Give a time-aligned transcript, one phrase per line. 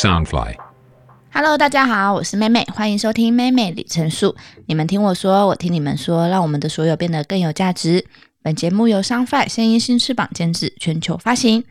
[0.00, 0.54] Soundfly。
[1.30, 4.34] Hello，大家好，我是妹妹，欢迎收听妹妹里程数。
[4.64, 8.06] 你们听我说，我听你们说，让我们的所有变得更有价值。
[8.40, 11.66] 本节目由 Soundfly 声音新翅膀监制，全球发行。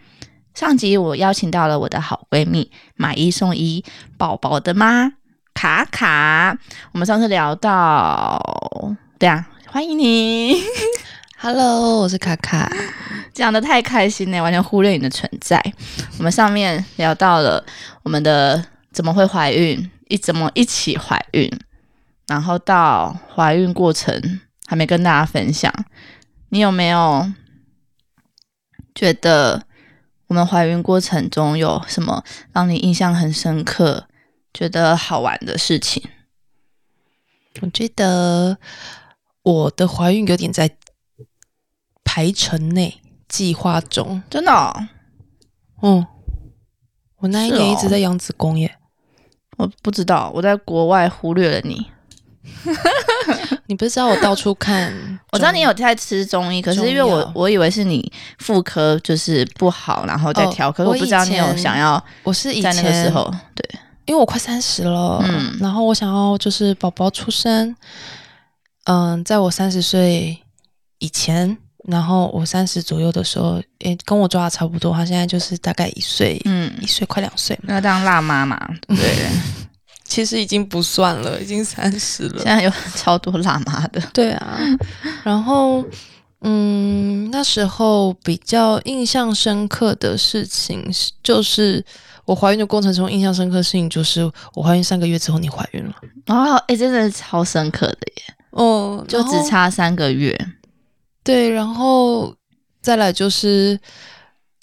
[0.53, 3.83] 上集我邀请到了我的好闺蜜，买一送一，
[4.15, 5.11] 宝宝的妈
[5.55, 6.55] 卡卡。
[6.91, 10.61] 我们上次聊到，对啊，欢迎你
[11.39, 12.71] ，Hello，我是卡卡。
[13.33, 15.63] 讲的太开心了，完全忽略你的存在。
[16.17, 17.63] 我们上面聊到了
[18.09, 21.47] 我们的怎么会怀孕，一怎么一起怀孕，
[22.25, 25.71] 然后到怀孕过程还没跟大家分享。
[26.49, 27.31] 你有没有
[28.95, 29.61] 觉得
[30.25, 34.07] 我们怀孕过程中有什么让你印象很深刻、
[34.55, 36.01] 觉得好玩的事情？
[37.61, 38.57] 我觉得
[39.43, 40.75] 我的怀孕有点在
[42.03, 44.23] 排程内、计划中。
[44.31, 44.87] 真的哦、
[45.83, 46.07] 嗯，
[47.19, 48.73] 我那一年一直在养子宫耶。
[49.57, 51.85] 我不知道，我在国外忽略了你。
[53.67, 54.91] 你不是知道我到处看？
[55.31, 67.75] 我知道你有在吃中医，可是因为我我以为是你妇科就是不好，然后再哦调，可是我我不知道你有想要我是以前在那个时候，对，因为我快三十了，嗯然后我想要就是宝宝出生，
[68.85, 70.39] 嗯，在我三十岁
[70.97, 71.55] 以前，
[71.87, 76.71] 然后我三十左右的时候，诶，跟我抓的差不多，他现在就是大概一岁，嗯。
[76.81, 79.29] 一，岁快两岁嘛，要当辣妈嘛，对？
[80.03, 82.43] 其实已经不算了，已经三十了。
[82.43, 82.45] 现。
[82.45, 84.59] 在有超多辣妈的，对啊，
[85.23, 85.85] 然后
[86.41, 91.83] 嗯，那时候比较印象深刻的事情是，就是
[92.25, 94.23] 我怀孕的过程中印象深刻的事情，就是
[94.55, 95.93] 我怀孕三个月之后你怀孕了，
[96.27, 100.35] 哦，哎，真的是超深刻的耶，哦，就只差三个月，
[101.29, 102.35] 对，然后
[102.81, 103.79] 再来就是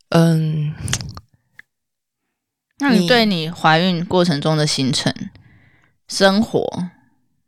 [0.09, 0.75] 嗯，
[2.79, 5.15] 那你你对你怀孕过程中的行程、
[6.09, 6.69] 生活，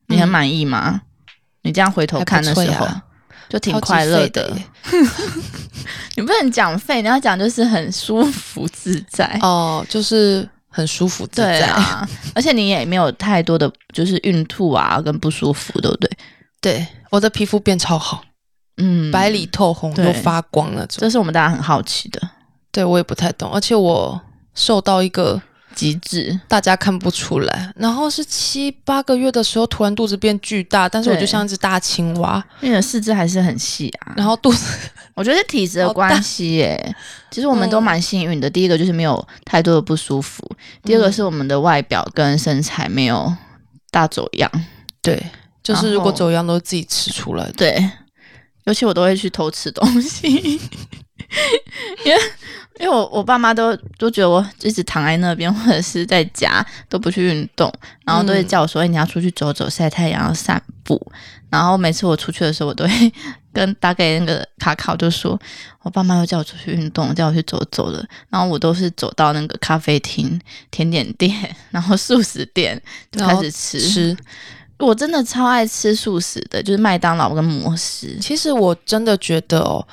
[0.06, 1.02] 你很嗯满意吗？
[1.62, 2.86] 你这样回头看的时候
[3.48, 4.50] 就挺快乐的。
[4.50, 4.56] 的
[6.14, 9.36] 你不能讲废，你要讲就是很舒服自在。
[9.42, 16.10] 哦，就是很舒服自对在，啊，而且你也没有太多的就是孕吐啊跟不舒服，对不对？
[16.60, 18.22] 对，我的皮肤变超好，
[18.78, 20.96] 嗯，白里透红对又发光那种。
[20.98, 22.20] 这是我们大家很好奇的
[22.72, 24.20] 对我也不太懂，而且我
[24.54, 25.40] 瘦到一个
[25.74, 26.38] 极致。
[26.48, 34.78] 大家看不出来，然后是七八个月的时候，突然肚子变巨大，但是我就像一只大青蛙，因为你的四肢还是很细啊，然后肚子
[35.14, 36.96] 我觉得是体质的关系耶。
[37.30, 40.48] 其实我们都嗯蛮幸运的，第一个就是没有太多的不舒服，
[40.82, 43.34] 第二个嗯是我们的外表跟身材没有
[43.90, 44.50] 大走样。
[45.02, 45.20] 对，
[45.62, 47.52] 就是如果走样都是自己吃出来的。
[47.52, 47.90] 对，
[48.68, 50.28] 尤其我都会去偷吃东西，
[52.04, 52.20] 因为
[52.78, 57.72] 因为我我爸妈都都觉得我一直躺在那边，或者是在家都不去运动，
[58.04, 61.00] 然后都会嗯叫我说：“哎、你要出去走走，晒太阳，要散步。”
[61.48, 63.12] 然后每次我出去的时候，我都会
[63.54, 65.40] 跟打给那个卡卡，就说
[65.80, 68.04] 我爸妈又叫我出去运动，叫我去走走了。
[68.28, 70.38] 然后我都是走到那个咖啡厅、
[70.70, 72.78] 甜点店，然后素食店
[73.10, 73.80] 就开始吃。
[73.80, 74.16] 吃，
[74.78, 78.16] 我真的超爱吃素食的，就是麦当劳跟摩斯。
[78.20, 79.84] 其实我真的觉得哦，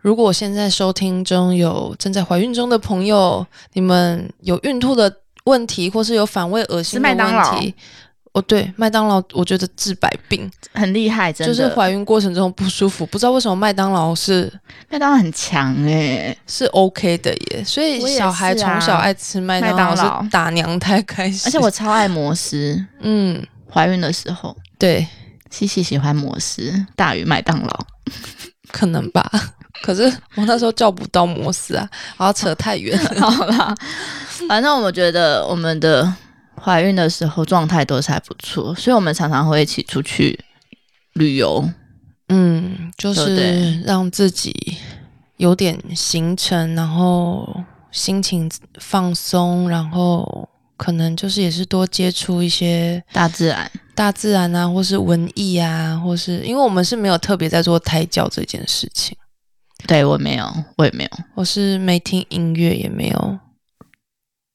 [0.00, 5.12] 如果现在收听中有正在怀孕中的朋友，你们有孕吐的
[5.44, 7.74] 问题，或是有反胃恶心的问题，
[8.32, 11.54] 哦，对，麦当劳我觉得治百病，很厉害，真就。
[11.54, 14.52] 是怀孕过程中不舒服，不知道为什么麦当劳是
[14.90, 20.22] 麦当劳很强哎、是 OK 的耶，所以我小孩从小爱吃麦当劳。
[20.22, 22.84] 是打娘胎开始，而且我超爱摩斯。
[23.00, 23.42] 嗯，
[23.76, 25.06] 怀孕的时候，对，
[25.50, 27.86] 西西喜欢摩斯大于麦当劳。
[28.72, 29.30] 可能吧。
[29.82, 30.04] 可是
[30.34, 33.20] 我那时候叫不到摩斯啊，然后扯太远了。
[33.30, 33.74] 好啦，
[34.48, 36.10] 反正我觉得我们的
[36.58, 40.42] 怀孕的时候状态都是还不错，所以我们常常会一起出去
[41.12, 41.68] 旅游。
[42.30, 44.78] 嗯，就是让自己
[45.36, 47.62] 有点行程，然后
[47.92, 48.50] 心情
[48.80, 59.16] 放松，然后可能就是也是多接触一些大自然，大自然啊，或是文艺啊，或是因为我们是没有特别在做胎教这件事情，
[59.86, 60.46] 对我没有，
[60.76, 61.10] 我也没有。
[61.34, 63.38] 我是没听音乐，也没有。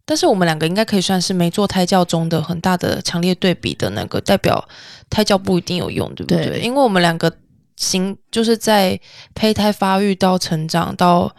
[0.06, 4.68] 但是我们两个应该可以算是没做胎教中的很大的强烈对比的那个，代表
[5.10, 6.46] 胎教不一定有用，对不对？
[6.48, 7.32] 对因为我们两个
[7.78, 9.00] 行就是在
[9.34, 11.34] 胚胎发育到成长到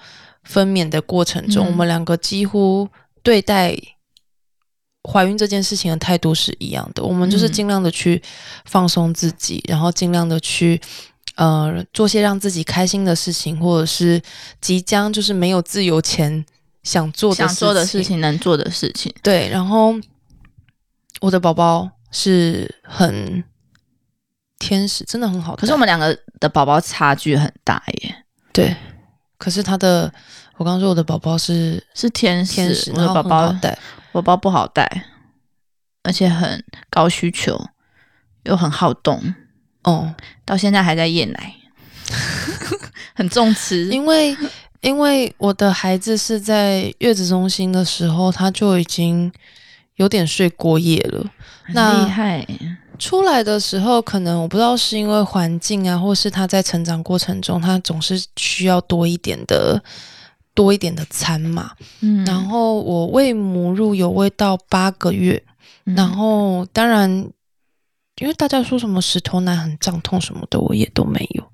[0.45, 2.89] 分娩的过程中，嗯我们两个几乎
[3.23, 3.77] 对待
[5.11, 7.03] 怀孕这件事情的态度是一样的。
[7.03, 8.23] 我们就是嗯尽量的去
[8.65, 10.81] 放松自己，然后尽量的去
[11.37, 14.23] 呃做些让自己开心的事情，或者是
[14.61, 16.45] 即将就是没有自由前
[16.83, 19.13] 想做的想做的事事情，能做的事情。
[19.23, 19.95] 对，然后
[21.21, 23.43] 我的宝宝是很
[24.59, 25.57] 天使，真的很好。
[25.57, 28.77] 可是我们两个的宝宝差距很大耶，对，
[29.39, 30.13] 可是他的，
[30.59, 33.57] 我刚刚说我的宝宝是是天使，天使，我的宝宝
[34.13, 34.21] 带。
[34.21, 35.07] 宝宝不好带，
[36.03, 37.69] 而且很高需求，
[38.45, 39.35] 又很好动，
[39.85, 40.15] 哦，
[40.45, 41.55] 到现在还在夜奶，
[43.15, 43.87] 很重吃。
[43.87, 44.37] 因为
[44.81, 49.33] 因为我的孩子是在月子中心的时候，他就已经
[49.97, 51.25] 有点睡过夜了。
[51.65, 52.47] 很那厉害，
[52.99, 59.81] 出来的时候，可能我不知道是因为环境啊，或是他在成长过程中，他总是需要多一点的
[60.55, 61.73] 多一点的餐嘛。
[62.01, 62.25] 嗯。
[62.25, 65.43] 然后我喂母乳有喂到八个月，
[65.87, 65.95] 嗯。
[65.95, 67.11] 然后当然，
[68.17, 71.45] 因为大家说什么石头奶很胀痛什么的，我也都没有，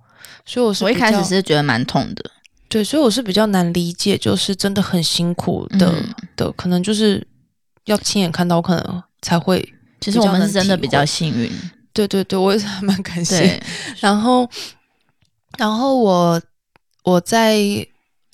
[0.44, 2.30] 所以我是我一开始是觉得蛮痛的，
[2.68, 6.14] 对，所以我是比较难理解，就是真的很辛苦的、嗯。
[6.36, 7.26] 的，可能就是
[7.84, 9.74] 要亲眼看到，可能才会。
[10.00, 11.50] 其实我们是真的比比较幸运，
[11.92, 13.60] 对对对，我也是还蛮感谢。
[13.98, 14.48] 然后，
[15.56, 16.40] 然后我
[17.02, 17.58] 我在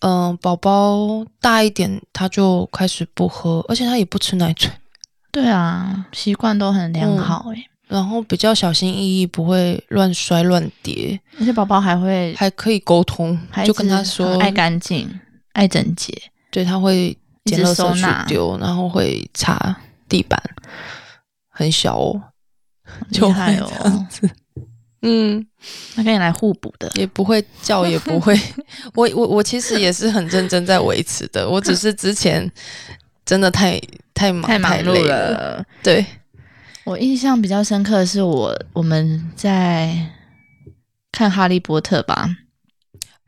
[0.05, 4.71] 嗯、呃宝宝大一点，他就开始不喝，而且他也不吃奶嘴，
[5.33, 15.09] 对啊，习惯都很良好哎、然后比较小心翼翼，不会乱摔乱跌，而且宝宝还会，还可以沟通，就跟他说，爱干净，
[15.55, 16.13] 爱整洁，
[16.51, 17.17] 对他会
[17.47, 19.75] 捡垃圾收纳去丢，然后会擦
[20.07, 20.39] 地板，
[21.49, 22.23] 很小哦，
[23.11, 24.31] 就厉害会这样哦，子，
[25.05, 25.47] 嗯。
[25.95, 28.39] 那跟你来互补的，也不会叫，也不会。
[28.95, 32.51] 我我我其实也是很认真在维持的，我只是之前
[33.25, 33.81] 真的太
[34.13, 35.65] 太忙太忙碌累了。
[35.83, 36.05] 对，
[36.85, 39.97] 我印象比较深刻的是我我们在
[41.11, 42.29] 看《哈利波特》吧，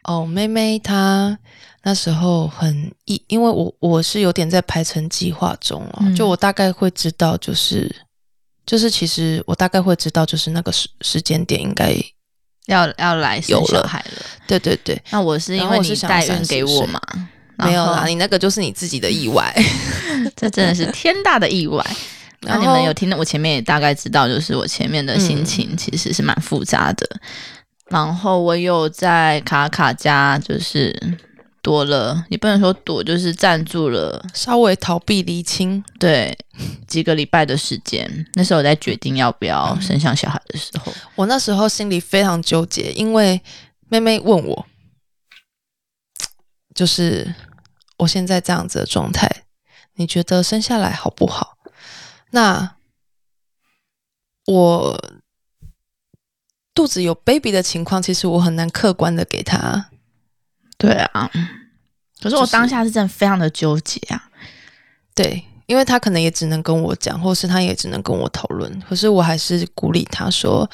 [0.04, 1.38] 哦，妹妹她
[1.84, 7.90] 那时候很一，因为我我是有点在排程计划中哦，嗯就我大概会知道，就是
[8.66, 11.94] 就是其实我大概会知道，就是那个时时间点应该
[12.66, 14.22] 要要来生有了小孩了。
[14.46, 17.00] 对对对，那我是因为你然后我是想要代孕给我嘛，
[17.58, 19.54] 没有啦，你那个就是你自己的意外。
[20.34, 21.84] 这真的是天大的意外。
[22.40, 27.08] 那你们有听到我前面也大概知道，就是我前面的心嗯情其实是蛮复杂的。
[27.88, 30.94] 然后我有在卡卡家，就是
[31.66, 36.38] 躲了，也不能说躲，就是暂住了稍微逃避离亲，对
[36.86, 38.24] 几个礼拜的时间。
[38.34, 43.42] 那时候我在决定要不要生下小孩的时候，我那时候心里非常纠结，因为
[43.88, 44.66] 妹妹问我，
[46.72, 47.34] 就是
[47.98, 49.28] 我现在这样子的状态，
[49.96, 51.58] 你觉得生下来好不好？
[52.30, 52.76] 那
[54.46, 55.18] 我
[56.72, 59.90] 肚子有 baby 的情况，其实我很难客观的给她。
[60.78, 61.30] 对啊。
[62.20, 64.30] 可是我当下是真的非常的纠结啊，
[65.14, 68.82] 对，因为他可能也只能跟我讲，或是他也只能跟我讨论。
[68.88, 70.68] 可是我还是鼓励他说，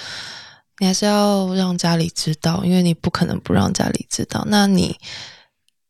[0.79, 4.45] 你还是要让家里知道，因为你不可能不让家里知道。
[4.49, 4.97] 那你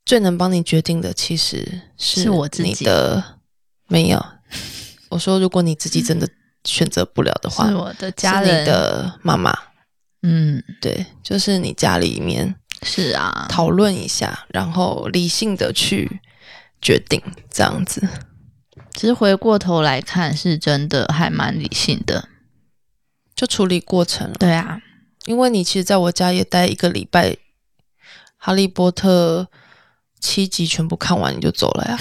[0.06, 3.22] 最能帮你决定的，其实是是我自己你的
[3.88, 4.24] 没有。
[5.10, 6.26] 我说，如果你自己真的
[6.64, 9.54] 选择不了的 话，是我的家是人你的妈妈，
[10.22, 16.20] 嗯，对，就是你家里面是啊，讨论一下，然后理性的去
[16.80, 18.06] 决定，这样子。
[18.94, 22.28] 其实回过头来看，是真的还蛮理性的。
[23.34, 24.34] 就处理过程了。
[24.38, 24.80] 对啊，
[25.24, 27.30] 因为你其实在我家也待一个礼拜，
[28.36, 29.48] 《哈利波特》
[30.20, 31.98] 七集全部看完你就走了呀？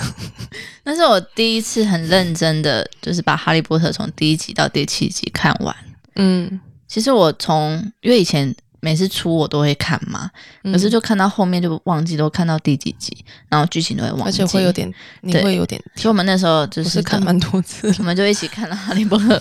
[0.84, 5.74] 那是我第一次很认真的，就是把《哈利波特》从第一集到第七集看完。
[6.16, 10.28] 嗯，其实我从因为以前每次出我都会看嘛，
[10.64, 13.16] 可是就看到后面就忘记都看到第几集，
[13.48, 17.94] 然后剧情都会忘而记，且会有点，你对会有点，所以我们那时候就是是看蛮多次。
[17.98, 19.38] 我们就一起看了《哈利波特》，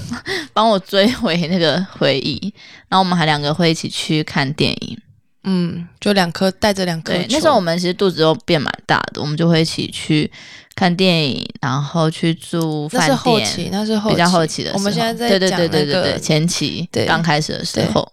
[0.53, 2.53] 帮我追回那个回忆。
[2.87, 4.97] 然后我们还两个会一起去看电影。
[5.43, 10.31] 嗯，就两颗带着两颗对，那时候我们其实肚子都变蛮大的，我们就会一起去
[10.75, 13.09] 看电影，然后去住饭店。
[13.09, 14.79] 那是后期，那是后比较后期的时候。
[14.79, 18.07] 我们现在在对对对对对对前期对刚开始的时候，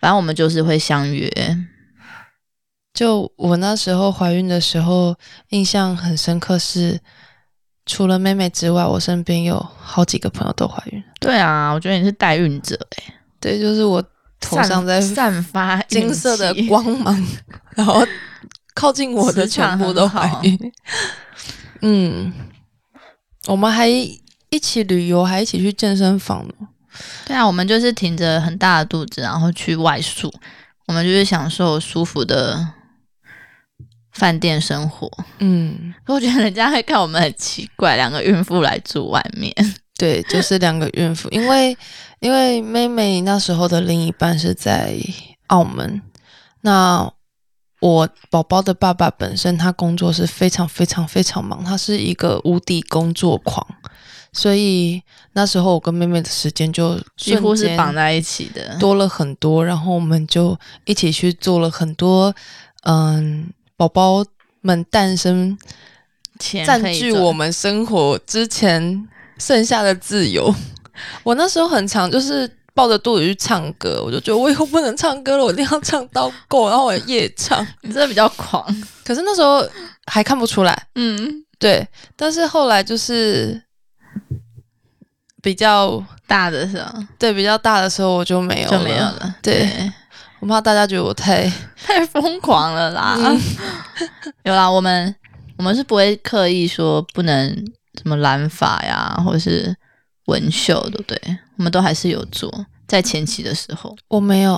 [0.00, 1.30] 反正我们就是会相约。
[2.92, 5.14] 就我那时候怀孕的时候，
[5.50, 7.00] 印象很深刻是，
[7.86, 11.02] 除了妹妹之外，我身边有好几个朋友都怀孕。
[11.20, 14.02] 对啊，我觉得你是代孕者哎、对，就是我
[14.40, 17.26] 头上在散散发金色的光芒，
[17.76, 18.04] 然后
[18.74, 20.58] 靠近我的全部都怀孕。
[21.82, 22.32] 嗯，
[23.46, 26.54] 我们还一起旅游，还一起去健身房呢。
[27.26, 30.32] 对啊，我们就是挺着很大的肚子，然后去外宿，
[30.86, 32.66] 我们就是享受舒服的
[34.12, 35.10] 饭店生活。
[35.38, 39.54] 嗯， 我觉得人家会看我们很奇怪，两个孕妇来住外面。
[39.96, 41.76] 对，就是两个孕妇，因为
[42.20, 44.96] 因为妹妹那时候的另一半是在
[45.48, 46.00] 澳门，
[46.62, 47.12] 那
[47.80, 53.66] 我宝宝的爸爸本身他工作是非常非常非常忙，他是一个无敌工作狂，
[54.32, 58.76] 所以那时候我跟妹妹的时间就几乎是绑在一起的。
[58.78, 62.34] 多了很多，然后我们就一起去做了很多，
[62.84, 64.24] 嗯，宝宝
[64.60, 65.56] 们诞生
[66.38, 69.08] 前占据我们生活之前
[69.38, 70.54] 剩下的自由。
[71.24, 77.66] 我那时候很常就是抱着肚子去唱歌，我就觉得我以后不能唱歌了，我一定要唱到够，然后我夜唱。
[77.82, 78.64] 你真的比较狂。
[79.04, 79.66] 可是那时候
[80.06, 81.86] 还看不出来，嗯，对。
[82.16, 83.60] 但是后来就是
[85.42, 89.34] 比较大的时候对比较大的时候，我就没有就没有了。
[89.42, 89.90] 对，
[90.40, 91.50] 我怕大家觉得我太
[91.84, 93.16] 太疯狂了啦！
[93.18, 93.40] 嗯
[94.44, 95.14] 有啦，我们
[95.56, 97.48] 我们是不会刻意说不能
[98.02, 99.74] 什么染发呀，或者是
[100.26, 101.18] 纹绣，对不对？
[101.56, 102.52] 我们都还是有做，
[102.86, 103.94] 在前期的时候。
[104.08, 104.54] 我没有，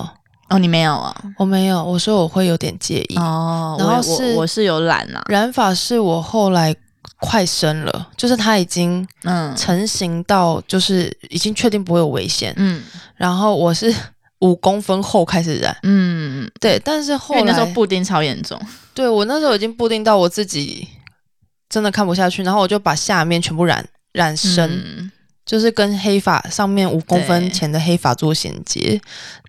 [0.49, 1.15] 哦，你没有啊？
[1.37, 1.83] 我没有。
[1.83, 3.17] 我说我会有点介意。
[3.17, 6.73] 哦，然后是我我是有染啦，染发是我后来
[7.23, 9.55] 快生了，就是它已经嗯。
[9.55, 12.83] 成型到就是已经确定不会有危险，嗯。
[13.15, 13.93] 然后我是
[14.39, 18.59] 五公分后开始染，嗯，对，但是后因为那时候布丁超严重，
[18.93, 20.87] 对我那时候已经布丁到我自己
[21.69, 25.11] 真的看不下去，然后我就把下面全部染染深，嗯。
[25.45, 27.49] 就是跟黑发上面五公分对。
[27.49, 28.97] 前的黑发做衔接，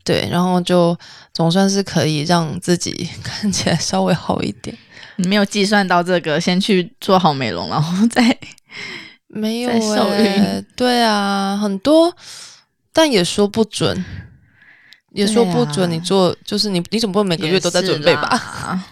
[0.02, 0.98] 对，然后就
[1.32, 4.76] 总算是可以让自己看起来稍微好一点。
[5.16, 8.36] 你没有计算到这个，先去做好美容，然后再
[9.28, 12.14] 没有、在受欸，孕 对啊，很多，
[12.92, 14.04] 但也说不准，
[15.12, 15.90] 也说不准。
[15.90, 18.84] 你做就是你，你总不会每个月都在准备吧？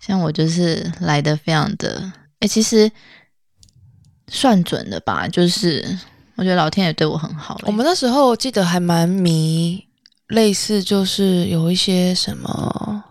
[0.00, 2.90] 像我就是来的非常的，哎、其实
[4.28, 5.98] 算准的吧，就是
[6.34, 7.62] 我觉得老天爷对我很好、欸。
[7.66, 9.86] 我们那时候记得还蛮迷，
[10.26, 13.04] 类似就是有一些什么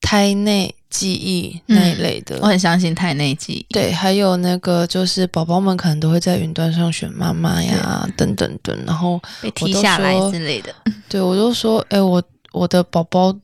[0.00, 2.38] 胎内记忆那一类的。
[2.40, 8.74] 我很相信胎内记忆，对，还有那个就是宝宝们可能都会在云端上选妈妈呀，等等等。
[8.86, 10.74] 然后被踢下来之类的。
[11.06, 12.22] 对我就说，哎、我
[12.52, 13.36] 我的宝宝，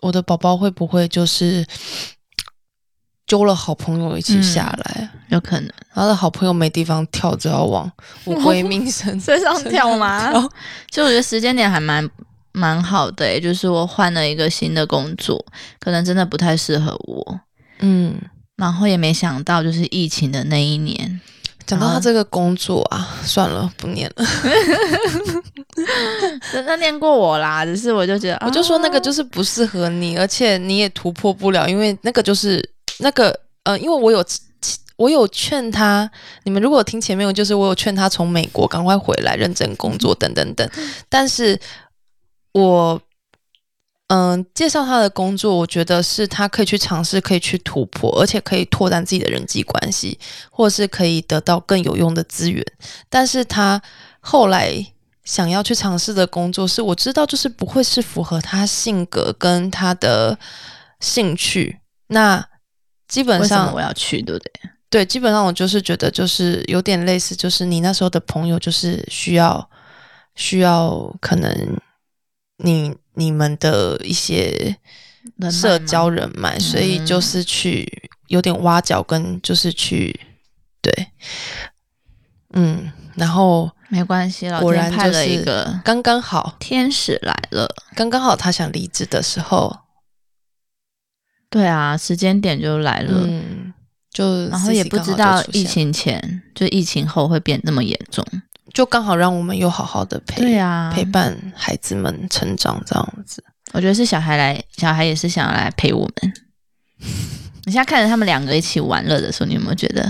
[0.00, 1.66] 我的宝宝会不会就是
[3.26, 5.10] 揪了好朋友一起下来？
[5.28, 7.90] 有可能他的好朋友没地方跳，就要往
[8.26, 10.40] 乌龟命 身身上跳吗跳？
[10.90, 12.08] 就我觉得时间点还蛮
[12.56, 15.44] 蛮好的、欸，就是我换了一个新的工作，
[15.78, 17.40] 可能真的不太适合我，
[17.80, 18.14] 嗯，
[18.56, 21.20] 然后也没想到就是疫情的那一年，
[21.66, 24.24] 讲到他这个工作啊， 算了，不念了。
[26.50, 32.66] 真的念过我啦，只是我就觉得，我就说那个啊就是不适合你，而且你也突破不了，因为那个就是
[33.00, 34.24] 那个呃，因为我有
[34.96, 36.10] 我有劝他，
[36.44, 40.66] 你们如果听前面，就是我有劝他从美国赶快回来认真工作等等等，
[41.10, 41.60] 但是
[42.60, 43.00] 我。
[44.08, 50.16] 嗯，介绍他的工作，我觉得是他可以去尝试，可以去突破，而且可以拓展自己的人际关系，
[50.48, 52.64] 或是可以得到更有用的资源。
[53.08, 53.82] 但是他
[54.20, 54.86] 后来
[55.24, 60.38] 想要去尝试的工作，是我知道就是不会是符合他性格跟他的
[61.00, 61.80] 兴趣。
[62.06, 62.46] 那
[63.08, 64.52] 基本上我要去，对不对？
[64.88, 69.68] 对，基本上我就是觉得就是有点类似，就是你那时候的朋友就是需要
[70.36, 71.76] 需要可能
[72.58, 74.76] 你你们的一些
[75.50, 80.18] 社交人脉，所以嗯就是去有点挖角跟就是去
[80.80, 81.08] 对，
[82.54, 87.68] 嗯，然后没关系，了果然派了就是一个刚刚好，天使来了。
[87.94, 89.80] 刚刚好他想离职的时候，
[91.50, 93.74] 对啊，时间点就来了，嗯，
[94.10, 98.24] 就然后也不知道疫情前就疫情后会变那么严重。
[98.76, 103.42] 就刚好让我们又好好的陪对啊，陪伴孩子们成长这样子。
[103.72, 106.34] 我觉得是小孩来，小孩也是想要来陪我们。
[107.64, 110.04] 你现在看着他们两个一起玩乐的时候，你有没有觉得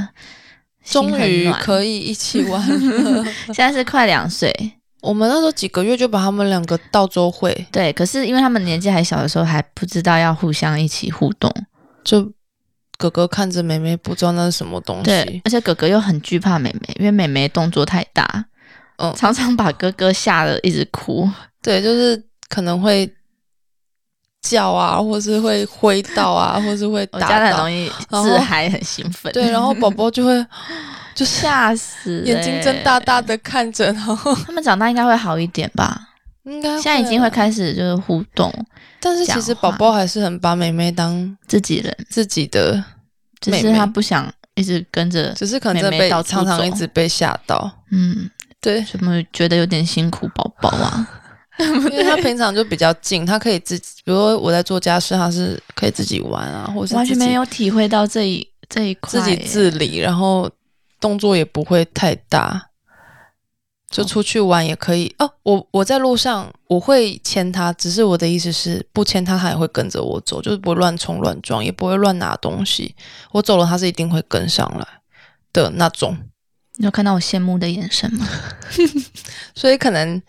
[0.83, 1.61] 心终很暖？
[1.61, 3.25] 于可以一起玩了。
[3.55, 4.53] 现在是快两岁，
[5.01, 7.93] 我们那时候几个月就把他们两个到周会，对。
[7.93, 11.49] 可是因为他们年纪还小的时候，还不知道要互相一起互动，
[12.03, 12.33] 就
[12.99, 15.43] 哥哥看着妹妹不知道那是什么东对西。。
[15.45, 18.47] 而且哥哥又很惧怕妹妹，因为妹妹动作太大，
[18.99, 21.29] 嗯常常把哥哥吓得一直哭。
[21.63, 23.11] 对，就是可能会
[24.43, 27.73] 叫啊，或是会挥到啊， 或是会我家的打很容。
[27.73, 29.33] 易然后自嗨，很兴奋。
[29.33, 30.47] 对，然后宝宝就会
[31.15, 33.21] 就吓死、 眼睛睁大大。
[33.21, 36.11] 的看着，然后 他们长大应该会好一点吧？
[36.45, 38.53] 应该现在已经会啊，开始就是互动，
[39.01, 41.93] 但是其实宝宝还是很把妹妹当自己人。
[42.09, 42.83] 自己的
[43.41, 48.31] 只是他不想一直跟着，只是可能被常常一直被吓到，嗯，
[48.67, 51.09] 对，什么觉得有点辛苦宝宝啊？
[51.57, 60.51] 因为他平常就比较静，他可以自己，比如说我在做家事，他是可以自己玩啊，或者是完全没有体会到这一这一块自，己自理，然后
[60.99, 62.71] 动作也不会太大，
[63.89, 65.15] 就出去玩也可以。
[65.21, 72.97] 哦，我我在路上我会牵他，只是我的意思是不牵他，他也会跟着我走，就是不会乱冲乱撞，也不会乱拿东西。
[73.31, 74.87] 我走了，他是一定会跟上来
[75.53, 76.19] 的那种。
[76.77, 78.29] 你有看到我羡慕的眼神吗？
[79.55, 80.21] 所以可能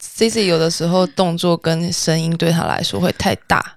[0.00, 3.76] C C 有的时候动作跟声音对他来说会太大，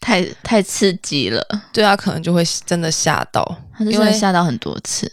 [0.00, 1.42] 太太刺激了，
[1.72, 3.44] 对他可能就会真的吓到。
[3.72, 5.10] 他真的因为吓到很多次，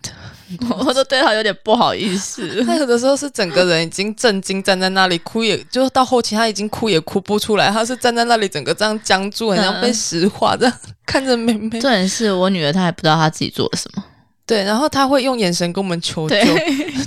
[0.70, 2.48] 我我都对他有点不好意思。
[2.64, 10.74] 他有的时候是整个人已经震惊站在那里，哭也就到后期他已经哭也哭不出来，他是站在那里整个这样僵住，好像被石化这样
[11.04, 11.78] 看着妹妹。
[11.78, 14.02] 重点是我女儿，她还不知道她自己做了什么，
[14.48, 16.36] 对，然后他会用眼神跟我们求救，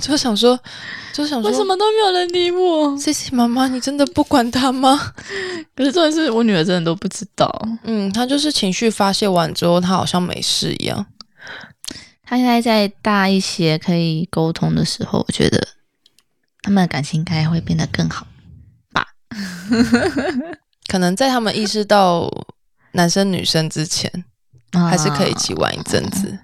[0.00, 0.56] 就想说，
[1.12, 5.12] 就想说，为什么都没有人理我？C C 妈妈，你真的不管他吗？
[5.74, 7.50] 可是重点是我女儿真的都不知道，
[7.82, 11.04] 嗯，他就是情绪发泄完之后，他好像没事一样。
[12.24, 15.66] 她现在在大一些可以沟通的时候，我觉得
[16.62, 18.26] 他们的感情应该会变得更好
[18.92, 19.04] 吧。
[20.88, 22.30] 可能在他们意识到
[22.92, 24.10] 男生女生之前，
[24.72, 26.38] 还是可以一起玩一阵子。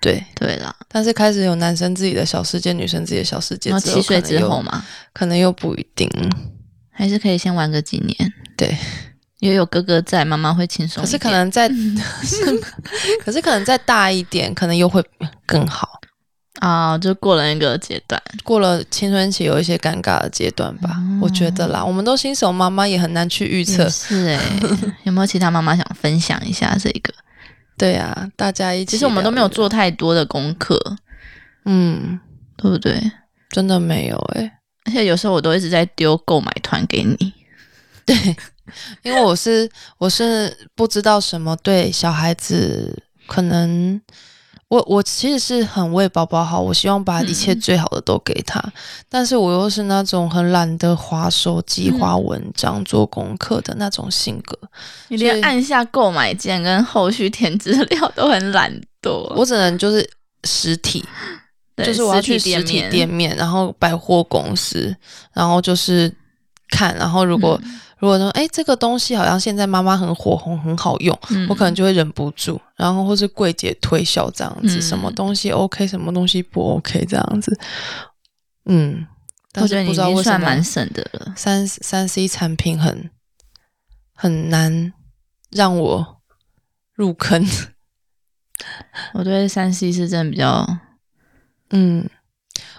[0.00, 6.08] 对，对啦，但是开始有男生自己的小世界，女生自己的小世界然后，七岁之后嘛，可能又不一定。
[6.90, 8.32] 还是可以先玩个几年。
[8.56, 8.76] 对，
[9.38, 11.08] 因为有哥哥在，妈妈会轻松可。
[11.08, 11.68] 是可能再，
[13.24, 15.04] 可是可能再 大一点，可能又会
[15.46, 16.00] 更好。
[16.60, 18.20] 啊、就过了那个阶段。
[18.42, 23.88] 过了青春期，有一些尴尬的阶段吧，哦我觉得啦，我们都新手妈妈，也很难去预测也。
[23.90, 24.40] 是哎、
[25.04, 27.14] 有没有其他妈妈想分享一下这个？
[27.78, 28.92] 对啊，大家一起。
[28.92, 30.78] 其实我们都没有，做太多的功课，
[31.64, 32.18] 嗯，
[32.56, 33.00] 对不对？
[33.50, 34.50] 真的没有诶、
[34.84, 37.32] 而且有时候我都一直在丢购买团给你，
[38.04, 38.36] 对
[39.02, 43.98] 因为我是我是不知道什么对小孩子可能。
[44.68, 48.62] 我我其实是很为宝宝好，我希望把一切嗯最好的都给他，
[49.08, 54.58] 但是我又是那种很懒得划手机、嗯划文章、做功课的那种性格。
[55.08, 59.32] 你连按下购买键跟后续填资料都很懒惰。
[59.34, 60.06] 我只能就是
[60.44, 61.02] 实体，
[61.82, 64.94] 就是我要去实实体面店面，然后百货公司，
[65.32, 66.14] 然后就是
[66.68, 71.46] 看，然后如果、嗯如果说哎这个东西好像现在妈妈很火红，很好用，嗯。
[71.48, 74.82] 我可能就会忍不住，然后或是柜姐推销这样子，嗯。
[74.82, 77.58] 什么东西 OK，什么东西不 OK 这样子，
[78.66, 79.06] 嗯，
[79.52, 81.32] 但是我觉得知道为什经算蛮么省的了。
[81.36, 83.10] 三三 C 产品很
[84.14, 84.92] 很难
[85.50, 86.20] 让我
[86.94, 87.44] 入坑，
[89.14, 90.66] 我对三 C 是真的比较，
[91.70, 92.08] 嗯，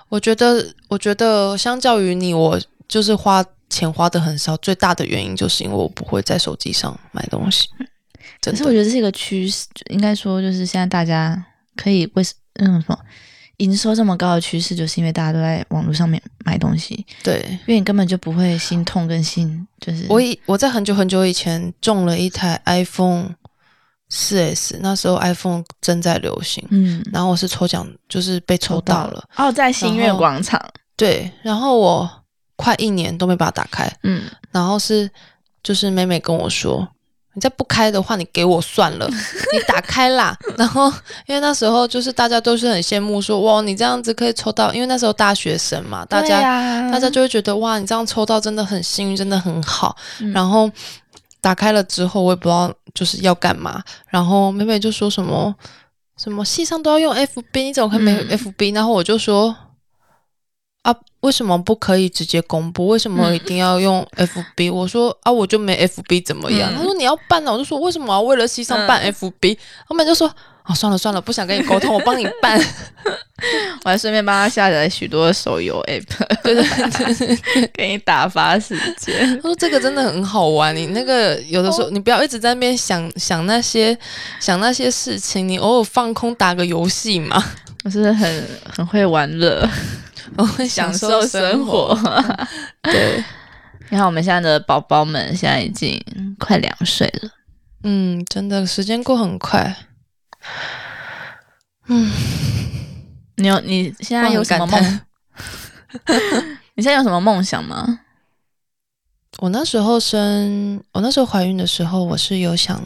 [0.10, 7.68] 我觉得，我觉得相较于你，我就是花钱花的很少，最大的原因就是因为我不会在手机上买东西。
[8.42, 12.98] 可是我觉得这是一个趋势，应该说就是现在大家可以为什嗯什么
[13.58, 17.46] 营收这么高的趋势，就是因为大家都在网络上面买东西，对。
[17.50, 23.36] 因为你根本就不会心痛跟心就是我以我在很久很久以前中了一台 iPhone
[24.08, 27.04] 四 S，那时候 iPhone 正在流行，嗯。
[27.12, 30.64] 然后我是抽奖，就是被抽到了，哦，在新月广场，
[30.96, 32.10] 对，然后我
[32.60, 35.10] 快一年都没把它打开，嗯，然后是
[35.64, 36.86] 就是妹妹跟我说，
[37.34, 39.08] 你再不开的话，你给我算了，
[39.54, 40.38] 你打开啦。
[40.58, 40.92] 然后
[41.26, 49.96] 因为那时候就是大家都是很羡慕说，哇，你这样子可以抽到，因为那时候大学生嘛，大家、呀大家就会觉得哇，你这样抽到真的很幸运，真的很好。
[50.20, 50.70] 嗯然后
[51.42, 53.82] 打开了之后，我也不知道就是要干嘛。
[54.10, 55.56] 然后妹妹就说什么
[56.18, 59.56] 什么系上都要用 FB，你怎么可以没有嗯 FB？、然后我就说
[60.84, 62.88] 啊，为什么不可以直接公布？
[62.88, 64.72] 为什么一定要用 FB？
[64.74, 66.72] 我说啊，我就没 FB 怎么样？
[66.74, 70.32] 嗯他说你要办啊，我就说为什么我要为了西上办嗯 FB？、他们就说。
[70.66, 72.56] 哦，算了算了，不想跟你沟通，我帮你办。
[73.84, 76.04] 我还顺便帮他下载许多手游 app，
[76.44, 79.36] 对对对对， 给你打发时间。
[79.38, 83.98] 他说这个真的很好玩，你那个有的时候、哦你不要一直在那边想想那些
[84.40, 87.44] 想那些事情，你偶尔放空打个游戏嘛，
[87.84, 89.68] 我是很很会玩乐，
[90.38, 91.98] 我会享受受生活。
[92.84, 93.24] 对，
[93.90, 96.00] 你看我们现在的宝宝们现在已经
[96.40, 97.30] 快两岁了，
[97.84, 99.76] 嗯，真的时间过很快。
[101.88, 102.12] 嗯，
[103.36, 105.02] 你有你现在有什么梦？
[106.76, 108.02] 你现在有什么梦想吗？
[109.40, 112.82] 我那时候生，我那时候怀孕的时候，我是有想，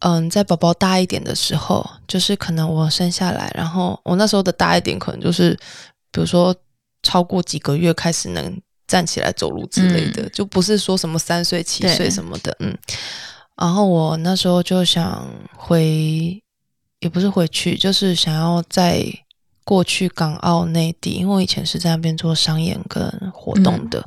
[0.00, 5.58] 嗯，在宝宝大一点的时候，就是可能我生下来，然后我那时候的大一点，可能就是
[6.16, 6.56] 比如说
[7.02, 12.74] 超过几个月开始能站起来走路之类的，就不是说什么三岁、七岁什么的，嗯。
[13.54, 16.42] 然后我那时候就想回，
[17.00, 19.04] 也不是回去，就是想要在
[19.62, 24.02] 过去港澳内地，因为我以前是在那边做商演跟活动的，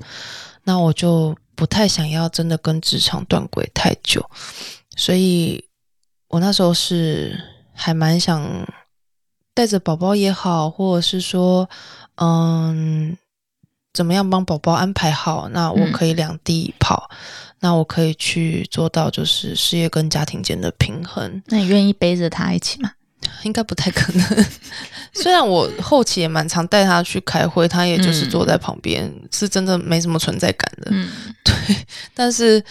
[0.64, 4.28] 那我就不太想要真的跟职场断轨太久，
[4.96, 5.64] 所以
[6.30, 7.40] 我那时候是
[7.76, 8.44] 还蛮想
[9.60, 11.70] 带着宝宝也好，或者是说，
[12.16, 13.18] 嗯，
[13.94, 17.12] 怎么样帮宝宝安排好，那我可以两地跑。
[17.60, 21.44] 那我可以去做到，就是事业跟家庭间的平衡。
[21.48, 22.90] 那你愿意背着他一起吗？
[23.44, 24.46] 应该不太可能。
[25.12, 30.88] 虽然我后期也蛮常带他去开会，他也就是坐在旁边，是真的没什么存在感的。
[30.92, 31.10] 嗯，
[31.44, 31.54] 对。
[32.14, 32.64] 但是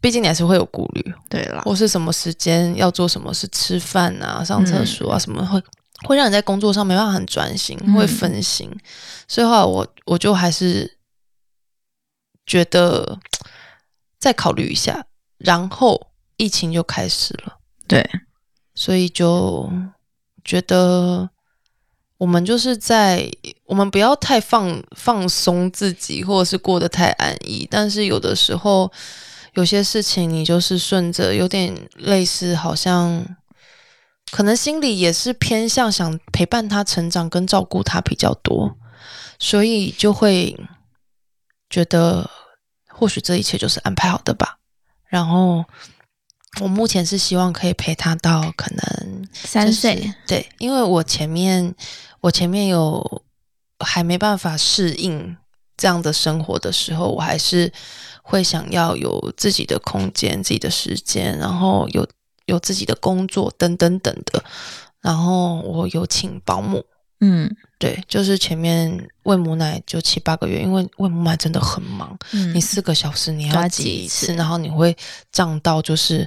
[0.00, 5.62] 毕竟你还是会有顾虑，对啦，或是什么时间要做什么事，吃饭啊、上厕所啊，什么会
[6.04, 8.70] 会让你在工作上没办法很专心，会分心。
[9.26, 10.98] 所以话，我我就还是
[12.44, 13.18] 觉得。
[14.18, 15.06] 再考虑一下，
[15.36, 17.58] 然后疫情就开始了。
[17.86, 18.04] 对，
[18.74, 19.70] 所以就
[20.42, 21.28] 觉得
[22.16, 23.30] 我们就是在
[23.66, 27.68] 我们不要太放放松自己，或者是过得太安逸。
[27.70, 28.90] 但是有的时候，
[29.52, 33.24] 有些事情你就是顺着，有点类似，好像
[34.30, 38.76] 可能心里也是偏向想陪伴他成长跟照顾他比较多，
[39.38, 40.58] 所以就会
[41.68, 42.30] 觉得。
[42.98, 44.56] 或许这一切就是安排好的吧。
[45.04, 45.62] 然后
[46.62, 51.74] 我目前是希望可以陪他到可能三岁，对，因为我前面
[52.22, 53.22] 我前面有
[53.80, 55.36] 还没办法适应
[55.76, 57.70] 这样的生活的时候，我还是
[58.22, 62.08] 会想要有自己的空间、自己的时间，然后有
[62.46, 64.42] 有自己的工作等等等的。
[65.02, 66.84] 然后我有请保姆，
[67.20, 67.54] 嗯。
[67.78, 72.18] 对，就是前面喂母奶就七八个月，因为喂母奶真的很忙，
[72.54, 74.96] 你四个小时你要挤一次，然后你会
[75.30, 76.26] 胀到就是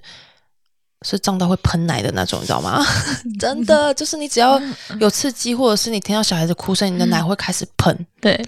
[1.01, 2.86] 是胀到会喷奶的那种，你知道吗？
[3.39, 4.62] 真的，就是你只要
[4.99, 8.05] 有刺激，或者是你听到小孩子哭声，你的奶会开始喷。
[8.21, 8.39] 对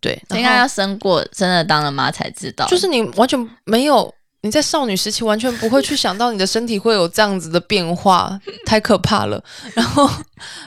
[0.00, 4.10] 对，应该要生过，真的当了妈才知道，就是你完全没有。
[4.46, 9.42] 你在少女时期完全不会去想到你的身体会有这样子的变化， 太可怕了。
[9.74, 10.08] 然后，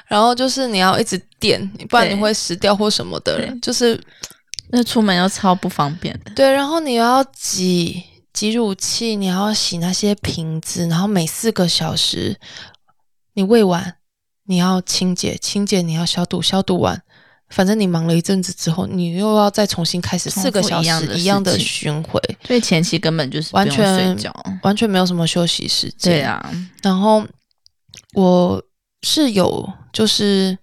[0.07, 3.49] 然后就是你要一直垫，不然你会死掉或什么的。
[3.61, 3.99] 就是
[4.71, 6.31] 那出门又超不方便的。
[6.35, 12.37] 对，然后你要挤挤乳器，你要洗那些瓶子，然后每四个小时
[13.33, 13.95] 你喂完，
[14.45, 17.01] 你要清洁清洁，你要消毒消毒完。
[17.49, 24.17] 反正你忙了一阵子之后，你又要再重新开始四个小时一样的巡回，所以前期根本就是完全
[24.63, 26.13] 完全没有什么休息时间。
[26.13, 27.25] 对啊，然后
[28.13, 28.63] 我
[29.01, 30.57] 是有就是。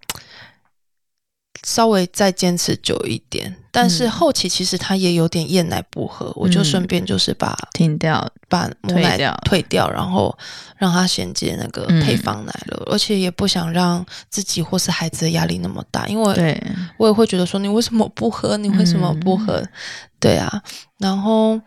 [1.64, 10.34] 稍微再坚持久一点，但是后期其实他也有点厌奶不喝，我就顺便就是把停掉，把母奶退掉，然后
[10.78, 16.58] 让他衔接那个配方奶了，而且也不想让自己或是孩子的压力那么大，因为
[16.96, 18.56] 我也会觉得说你为什么不喝？
[18.56, 19.62] 你为什么不喝？
[20.18, 20.62] 对啊，
[20.96, 21.60] 然后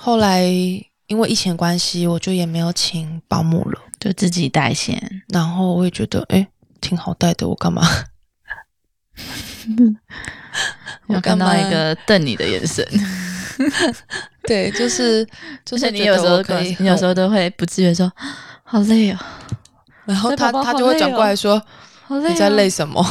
[0.00, 0.42] 后来
[1.06, 6.48] 因为疫情关系，我就也没有请保姆了，就自己带先，然后我也觉得哎
[6.80, 7.86] 挺好带的，我干嘛？
[11.08, 12.84] 我看到一个瞪你的眼神，
[14.44, 15.26] 对，就是
[15.64, 18.10] 就是你有时候可以，你有时候都会不自觉说
[18.64, 19.18] 好累哦，
[20.04, 21.62] 然后他他就会转过来说
[22.08, 23.04] 你在累什么？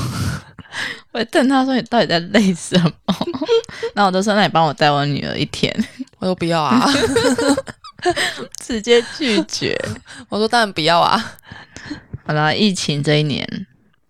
[1.11, 3.15] 我瞪他说你到底在累什么？
[3.95, 5.73] 然后我都说那你帮我带我女儿一天，
[6.19, 6.87] 我说不要啊，
[8.61, 9.75] 直接拒绝。
[10.29, 11.33] 我说当然不要啊。
[12.25, 13.47] 好了，疫情这一年，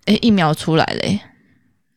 [0.05, 1.19] 哎，疫苗出来了。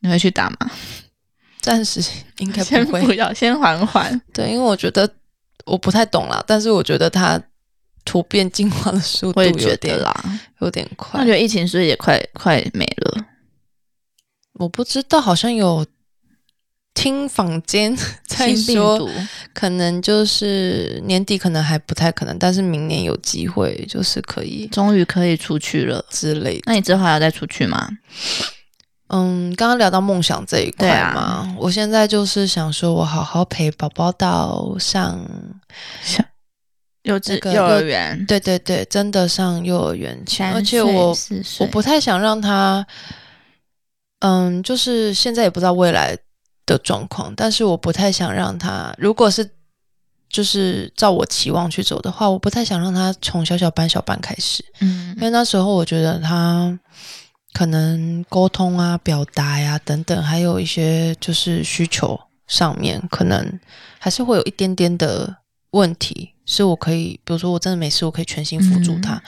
[0.01, 0.71] 你会去打吗？
[1.61, 2.03] 暂时
[2.39, 4.21] 应该不会，要 先缓缓。
[4.33, 5.09] 对，因为我觉得
[5.67, 7.39] 我不太懂啦，但是我觉得它
[8.05, 11.21] 突变进化的速度有点啦，有点快。
[11.21, 13.27] 我觉得疫情是不是也快快没了？
[14.55, 15.87] 我不知道，好像有
[16.95, 17.95] 听坊间
[18.27, 19.07] 在说，
[19.53, 26.63] 可能就是年底可能还不太可能，但是明年有机会，就是可以，终于可以出去了之类的。
[26.65, 27.87] 那你之后还要再出去吗？
[29.13, 35.21] 嗯，刚刚聊到梦想这一块嘛，我现在就是想说，我好好陪宝宝到上
[36.03, 36.25] 上
[37.03, 41.17] 幼稚幼儿园，对对对，真的上幼儿园前，而且我
[41.59, 42.87] 我不太想让他，
[44.21, 46.17] 嗯，就是现在也不知道未来
[46.65, 49.51] 的状况，但是我不太想让他，如果是
[50.29, 55.13] 就是照我期望去走的话，我不太想让他从小小班小班开始，嗯。
[55.17, 56.79] 因为那时候我觉得他
[57.53, 63.59] 可能沟通啊、表达呀、等等，还有一些就是需求上面，可能
[63.99, 65.37] 还是会有一点点的
[65.73, 69.23] 问题，是我可以，比如说我真的没事，我可以全心辅助他，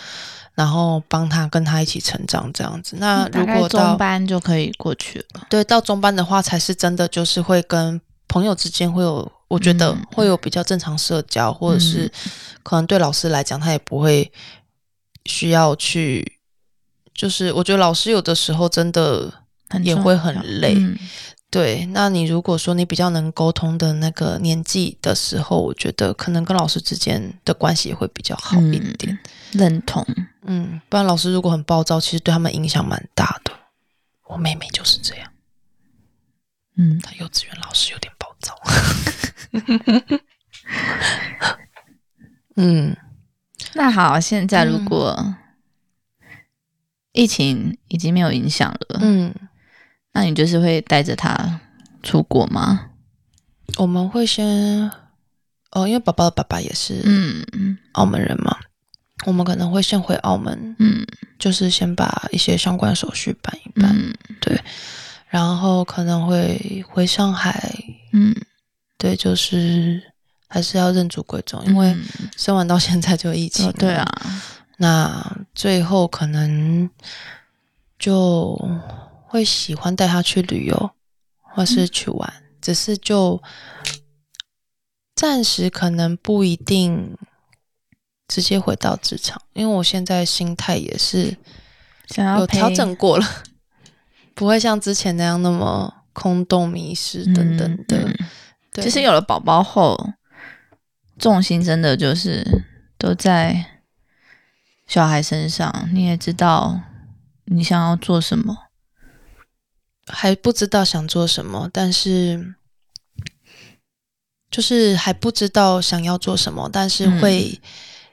[0.54, 2.96] 然后帮他跟他一起成长这样子。
[2.98, 5.46] 那如果到中班就可以过去了。
[5.48, 12.10] 对，到中班的话，才是真的就是会跟朋友之间会有，我觉得嗯会有比较正常社交，或者是
[12.62, 14.32] 可能对老师来讲，他也不会
[15.26, 16.38] 需要去，
[17.14, 19.32] 就是我觉得老师有的时候真的
[19.82, 20.74] 也会很要累。
[20.76, 20.98] 嗯
[21.52, 29.18] 对，那你如果说你比较能沟通的那个年纪的时候，我觉得可能跟老师之间的关系也会比较好一点。
[29.50, 30.02] 认同。
[30.46, 33.52] 嗯，不然老师如果很暴躁，其实对他们影响蛮大的。
[34.28, 35.30] 我妹妹就是这样。
[36.78, 38.58] 嗯，她幼稚园老师有点暴躁。
[42.56, 42.96] 嗯，
[43.74, 45.34] 那好，现在如嗯果
[47.12, 49.34] 疫情已经没有影响了，嗯，
[50.12, 51.60] 那你就是会带着他
[52.02, 52.90] 出国吗？
[53.76, 54.90] 我们会先，
[55.70, 57.78] 哦，因为宝宝的爸爸也是嗯嗯。
[57.92, 58.58] 澳门人嘛，
[59.26, 61.06] 我们可能会先回澳门，嗯。
[61.38, 64.14] 就是先把一些相关手续办一办，嗯。
[65.28, 67.74] 然后可能会回上海，
[68.12, 68.34] 嗯，
[68.98, 70.02] 对，就是
[70.46, 72.04] 还是要认祖归宗，因为嗯。
[72.36, 74.06] 生完到现在就疫情、哦对，啊，
[74.78, 76.88] 那最后可能
[77.98, 78.58] 就
[79.26, 80.90] 会喜欢带他去旅游，
[81.40, 83.42] 或是去玩，只是就
[85.14, 87.16] 暂时可能不一定
[88.26, 91.36] 直接回到职场，因为我现在心态也是
[92.06, 93.26] 想要有调整过了，
[94.34, 97.98] 不会像之前那样那么空洞、迷失等等的。
[97.98, 98.26] 嗯嗯
[98.74, 100.14] 对其实有了宝宝后，
[101.18, 102.42] 重心真的就是
[102.96, 103.71] 都在
[104.92, 105.88] 小孩身上。
[105.94, 106.78] 你也知道
[107.46, 108.54] 你想要做什么，
[110.06, 112.54] 还不知道想做什么，但是
[114.50, 117.58] 就是还不知道想要做什么，但是会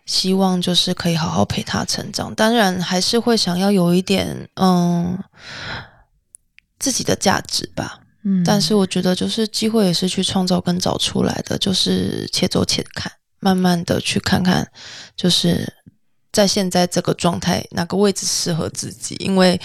[0.06, 2.34] 希望就是可以好好陪他成长。
[2.34, 5.22] 当然还是会想要有一点嗯
[6.80, 8.00] 自己的价值吧。
[8.24, 13.12] 嗯，但是我觉得就是机会也是去创造跟找出来的，就是且走且看，
[13.42, 14.66] 慢慢的去看看，
[15.18, 15.74] 就是
[16.32, 19.60] 在现在这个状态哪个位置适合自己，因为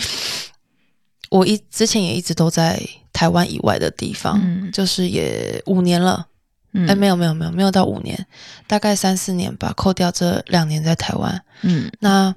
[1.31, 2.81] 我一之前也一直都在
[3.13, 4.73] 台湾以外的地方，嗯。
[4.73, 6.27] 就是也五年了，
[6.73, 6.89] 嗯。
[6.89, 8.27] 哎、没有没有没有没有到五年，
[8.67, 11.91] 大概三四年吧，扣掉这两年在台湾，嗯。
[12.01, 12.35] 那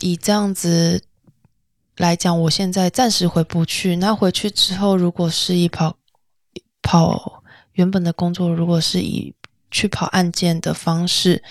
[0.00, 1.02] 以这样子
[1.96, 3.96] 来讲，我现在暂时回不去。
[3.96, 5.96] 那回去之后，如果是以跑
[6.80, 9.34] 跑原本的工作，如果是以
[9.70, 11.42] 去跑案件的方式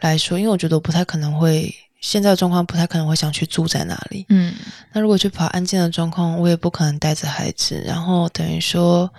[0.00, 4.24] 来说，因为我觉得我不太可能会现在的状况，不太可能会想去住在哪里。
[4.28, 4.54] 嗯
[4.92, 9.10] 那如果去跑案件的状况，我也不可能带着孩子，然后等于说，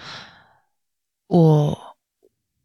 [1.28, 1.78] 我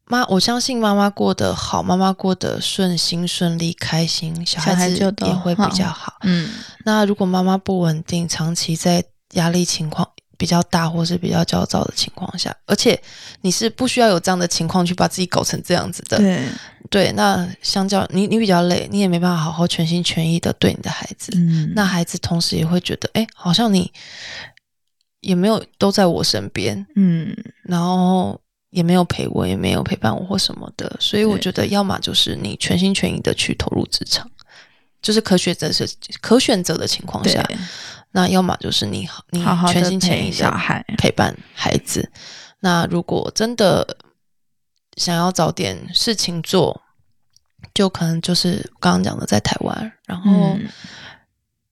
[0.06, 6.14] 妈，我相信妈妈过得好，妈妈过得顺心顺利开心，小小孩孩子也会比好较好。
[6.22, 6.50] 嗯
[6.84, 13.00] 那如果妈妈不稳定，长期在压力情况比较大，或是比较焦躁的情况下，而且
[13.42, 16.42] 你是不需要有这样的情况去把自己搞成这样子的，对，
[16.90, 21.72] 对，那相较你你比较累，你也没办法好好全心全意的对你的孩子，嗯。
[21.74, 23.92] 那孩子同时也会觉得，哎，好像你
[25.20, 34.28] 也没有都在我身边，嗯然后也没有陪我，也没有陪伴我或什么的，所以我觉得，要么就是你全心全意的去投入职场，
[35.00, 35.88] 就是可选择是
[36.20, 37.42] 可选择的情况下，
[38.16, 40.48] 那要么就是你你好好的全心全意的
[40.96, 42.12] 陪伴孩子。
[42.60, 43.96] 那如果真的
[44.96, 46.80] 想要找点事情做，
[47.74, 50.68] 就可能就是刚刚讲的在台湾，然后嗯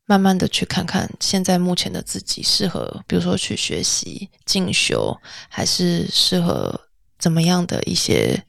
[0.04, 5.16] 慢慢的去看看现在目前的自己适合，比如说去学习进修，
[5.48, 6.88] 还是适合
[7.20, 8.44] 怎么样的一些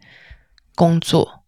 [0.74, 1.43] 工作。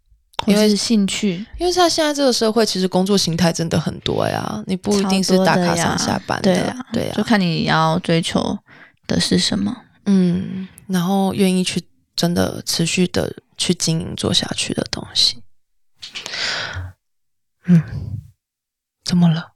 [0.48, 8.58] 因为是兴趣，因为在现在这个社会，其实工作形态真的很多呀，你不一定是打卡上下班的，对啊，对啊，就看你要追求
[9.08, 9.76] 的是什么。
[10.06, 11.82] 嗯，然后愿意去
[12.16, 15.42] 真的持续的去经营做下去的东西。
[17.66, 17.82] 嗯，
[19.04, 19.54] 怎么了？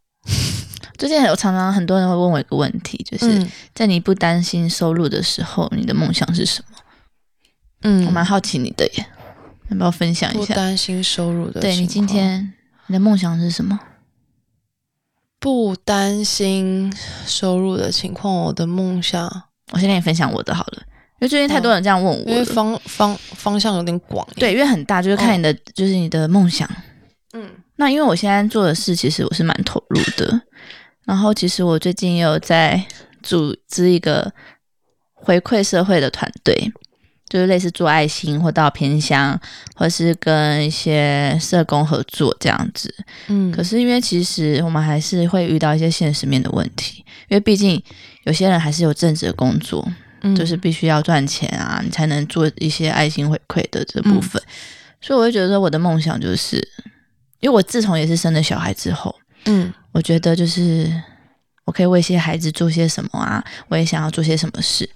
[0.97, 6.77] 最近有常常很多人会问我一个问题，就是嗯在你不担心收入的时候，你的梦想是什么？
[7.83, 9.05] 嗯我蛮好奇你的耶，
[9.69, 10.55] 要不要分享一下不下？
[10.55, 12.53] 担心收入的，对你今天
[12.87, 13.79] 你的梦想是什么？
[15.39, 16.93] 不担心
[17.25, 19.25] 收入的情况，我的梦想，
[19.71, 20.83] 我先跟你分享我的好了。
[21.21, 22.45] 因为最近太多人这样问我因为。
[22.45, 24.27] 方方方向有点广。
[24.35, 26.69] 对，因为很大，就是看你的，就是你的梦想。
[27.33, 30.41] 嗯那因为我现在做的事，其实我是蛮投入的。
[31.05, 32.85] 然后，其实我最近也有在
[33.23, 34.31] 组织一个
[35.13, 36.71] 回馈社会的团队，
[37.29, 39.39] 就是类似做爱心或到偏乡，
[39.75, 42.93] 或是跟一些社工合作这样子。
[43.27, 47.81] 嗯，可是因为其实我们还是会遇到一些现实面的问题，因为毕竟
[48.23, 49.87] 有些人还是有正职的工作，
[50.21, 54.41] 嗯就是必须要赚钱啊，你才能做一些爱心回馈的这部分。
[54.99, 56.57] 所以我就觉得说我的梦想就是，
[57.39, 59.15] 因为我自从也是生了小孩之后，
[59.45, 60.91] 嗯我觉得就是
[61.65, 64.89] 我可以为一些孩子做些什么啊，我也想要做些什么事。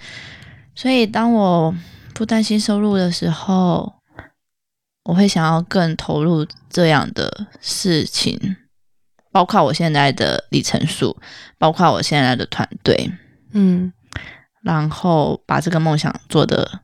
[0.76, 1.74] 所以当我
[2.14, 3.94] 不担心收入的时候，
[5.04, 8.56] 我会想要更投入这样的事情，
[9.32, 11.18] 包括我现在的里程数，
[11.58, 13.12] 包括我现在的团队，
[13.52, 13.92] 嗯，
[14.62, 16.82] 然后把这个梦想做得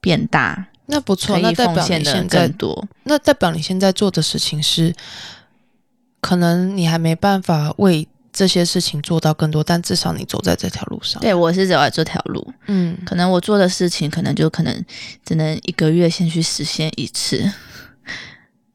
[0.00, 2.88] 变大，那不错，那代表你现在更多。
[3.04, 4.94] 那代表你现在做的事情是，
[6.20, 11.22] 可能你还没办法为这些事情做到更多，但至少你走在这条路上。
[11.22, 14.84] 对我是走在这条路，嗯可能我做的事情，可能就可能
[15.24, 17.38] 只能一个月先去实现一次，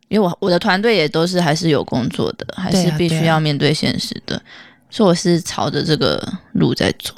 [0.08, 4.42] 因为我我的团队也都是还是有工作的，还是必须要面对现实的，
[4.90, 7.14] 所以我是朝着这个路在走。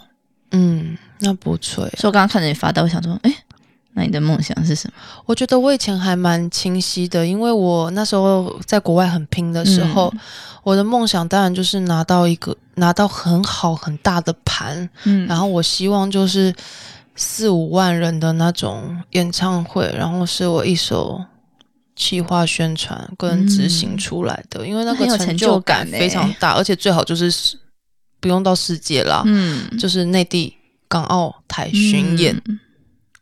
[0.50, 1.94] 嗯，那不错耶。
[1.96, 3.34] 所以我刚刚看着你发呆，我想说，哎，
[3.94, 4.94] 那你的梦想是什么？
[5.26, 10.14] 我觉得我以前还蛮清晰的，因为我那时候在国外很拼的时候，
[10.64, 15.28] 我的梦想当然就是拿到一个拿到很好很大的盘，嗯。
[15.28, 16.54] 然后我希望就是
[17.16, 21.22] 四五万人的那种演唱会，然后是我一手
[21.96, 27.58] 企划宣传跟执行出来的，因为那个成就就感非常大，而且最好就是
[28.22, 29.78] 不用到世界啦，嗯。
[29.78, 30.56] 就是内地、
[30.88, 32.58] 港澳台巡演，嗯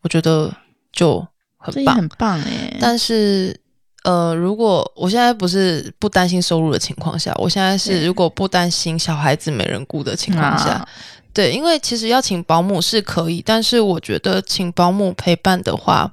[0.02, 0.54] 我觉得
[0.92, 1.26] 就
[1.58, 1.96] 很棒。
[1.96, 2.78] 很棒哎。
[2.80, 3.60] 但是
[4.04, 10.88] 呃，如果我现在不是不担心收入的情况下，我现在是如果不担心小孩子没人顾的情况下，啊
[11.34, 16.10] 对，因为其实要请保姆是可以，但是我觉得请保姆陪伴的话，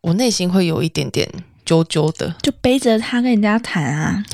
[0.00, 1.28] 我内心会有一点点
[1.64, 2.34] 揪揪的。
[2.42, 4.24] 就背着他跟人家谈啊，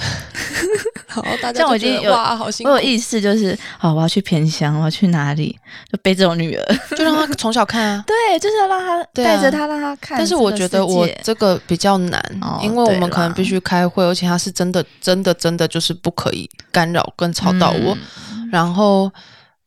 [1.22, 5.56] 好，大像我已经有哇，好辛苦，我有意识就是，好，我要去偏乡，我要去哪里，
[5.90, 6.76] 就背着我女儿。
[6.96, 8.04] 就让她从小看啊。
[8.08, 10.18] 对，就是要让他对啊带着她，让她看。
[10.18, 17.94] 但是我觉得我这个比较难，哦因为我们可能必须开会，而且他是真的、真的、真的就是不可以干扰跟吵到我。
[17.94, 19.10] 嗯然后，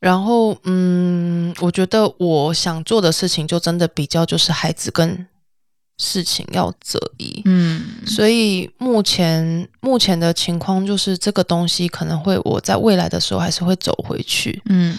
[0.00, 5.26] 然后，嗯，我觉得我想做的事情就真的比较就是孩子跟
[5.98, 7.42] 事情要择一。
[7.44, 14.96] 嗯，所以目前目前的情况就是这个东西可能会我在未来的时候还是会走回去，嗯，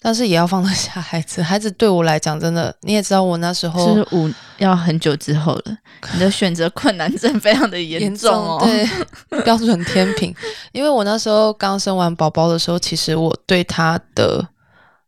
[0.00, 1.40] 但是也要放得下孩子。
[1.40, 5.78] 孩子对我来讲，真的你也知道，我那时候是五要很久之后了，
[6.14, 8.60] 你的选择困难症非常的严重哦。
[8.64, 8.88] 对，
[9.42, 10.34] 标准天平。
[10.72, 14.44] 因为我那时候刚生完宝宝的时候，其实我对他的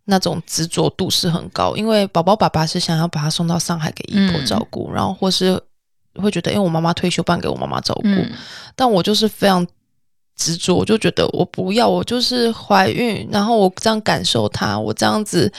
[0.04, 5.60] 那种执着度是很高，因为宝宝爸爸是想要把他送到上海给姨婆嗯照顾，然后或是
[6.16, 8.32] 会觉得，因为我妈妈退休，办给我妈妈照顾，嗯
[8.74, 9.66] 但我就是非常。
[10.36, 15.52] 执着，我就觉得我不要，我就是怀孕，然后我这样感受他，我这样子，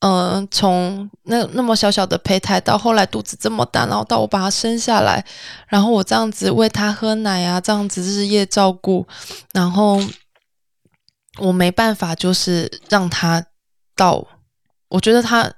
[0.00, 5.24] 嗯、从那那么小小的胚胎到后来肚子这么大，然后到我把他生下来，
[5.68, 9.06] 然后我这样子喂他喝奶啊，这样子日夜照顾，
[9.54, 9.98] 然后
[11.38, 13.44] 我没办法，就是让他
[13.96, 14.26] 到，
[14.88, 15.50] 我觉得他，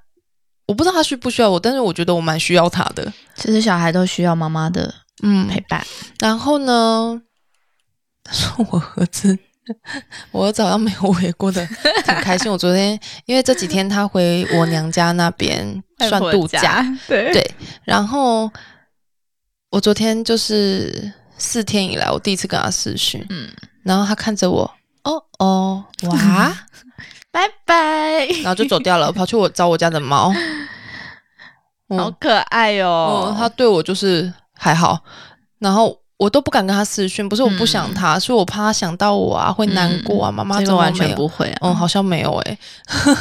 [0.67, 5.85] 我不知道他需不需要我，但是我觉得我蛮需要他的，其实小孩都需要妈妈的嗯，陪伴。
[6.19, 7.21] 然后呢，
[8.23, 9.37] 他说我儿子，
[10.31, 11.65] 我儿子好像没有喂过的，
[12.05, 12.51] 挺开心。
[12.51, 17.51] 我昨天因为这几天他回我娘家那边算度假，，对对
[17.83, 18.51] 然后
[19.69, 23.49] 我昨天就是四天以来我第一次跟他视讯，嗯，
[23.83, 24.69] 然后他看着我，
[25.03, 26.55] 哦哦，哇，
[27.31, 30.31] 拜拜，然后就走掉了，跑去我找我家的猫。
[31.89, 33.35] 嗯好可爱哦哦，。
[33.37, 34.97] 他对我就是还好，
[35.59, 40.31] 然后我都不敢跟他私讯，不是我不想他，是我怕他想到我啊，会难过啊。
[40.31, 40.91] 妈妈嗯这完？
[40.93, 41.57] 全不会啊。
[41.61, 42.57] 嗯，好像没有诶、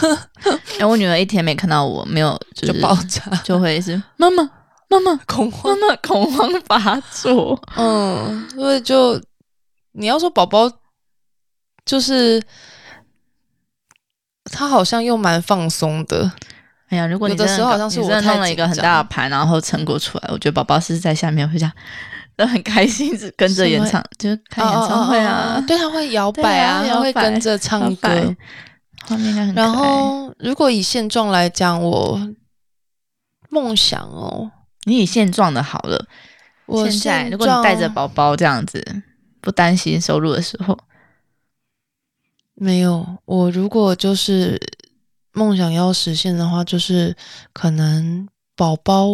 [0.78, 4.42] 哎，我女儿一天没看到我，没有就就是爆炸就会是妈妈
[4.88, 5.76] 妈妈妈恐慌。
[5.78, 7.60] 妈恐慌发作。
[7.76, 9.20] 嗯，所以就
[9.92, 10.70] 你要说宝宝，
[11.84, 12.42] 就是
[14.44, 16.30] 他好像又蛮放松的，
[16.88, 21.72] 哎呀，如果你有的时候好像是我太弄了一个很大的盘，然后成果出来，我觉得宝宝是在下面会这样，
[22.36, 28.34] 都很开心，只跟着演唱，就是看演唱会啊哦哦哦哦，对，他会摇摆啊，他会跟着唱歌。
[29.04, 29.54] 画面应该很。
[29.54, 32.20] 然后，如果以现状来讲，我
[33.50, 34.50] 梦想哦，
[34.84, 36.06] 你以现状的好了，
[36.66, 39.02] 我现在如果你带着宝宝这样子，
[39.40, 40.78] 不担心收入的时候，
[42.62, 44.56] 没有，我如果就是
[45.32, 47.16] 梦想要实现的话，就是
[47.52, 49.08] 可能宝宝，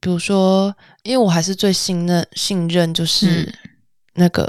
[0.00, 3.52] 比如说，因为我还是最信任信任就是嗯。
[4.14, 4.48] 那个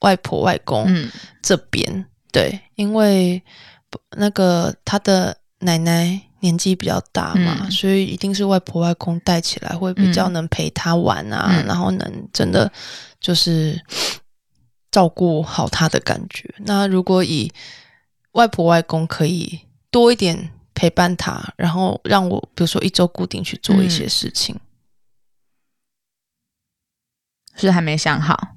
[0.00, 1.10] 外婆外公，嗯。
[1.42, 3.42] 这边，对，因为
[4.16, 7.70] 那个他的奶奶年纪比较大嘛，嗯。
[7.70, 10.32] 所以一定是外婆外公带起来会比较嗯。
[10.32, 11.66] 能陪他玩啊，嗯。
[11.66, 12.72] 然后能真的
[13.20, 13.78] 就是
[14.94, 16.54] 照顾好他的感觉。
[16.58, 17.52] 那如果以
[18.30, 24.56] 外婆外公可以多一点陪伴他，然后让我比如说一周固定去做一些嗯事情，
[27.56, 28.54] 是还没想好，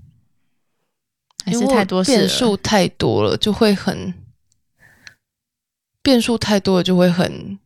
[1.43, 4.13] 还是太多变数太多了，就会很
[6.03, 7.57] 变数太多了，就会很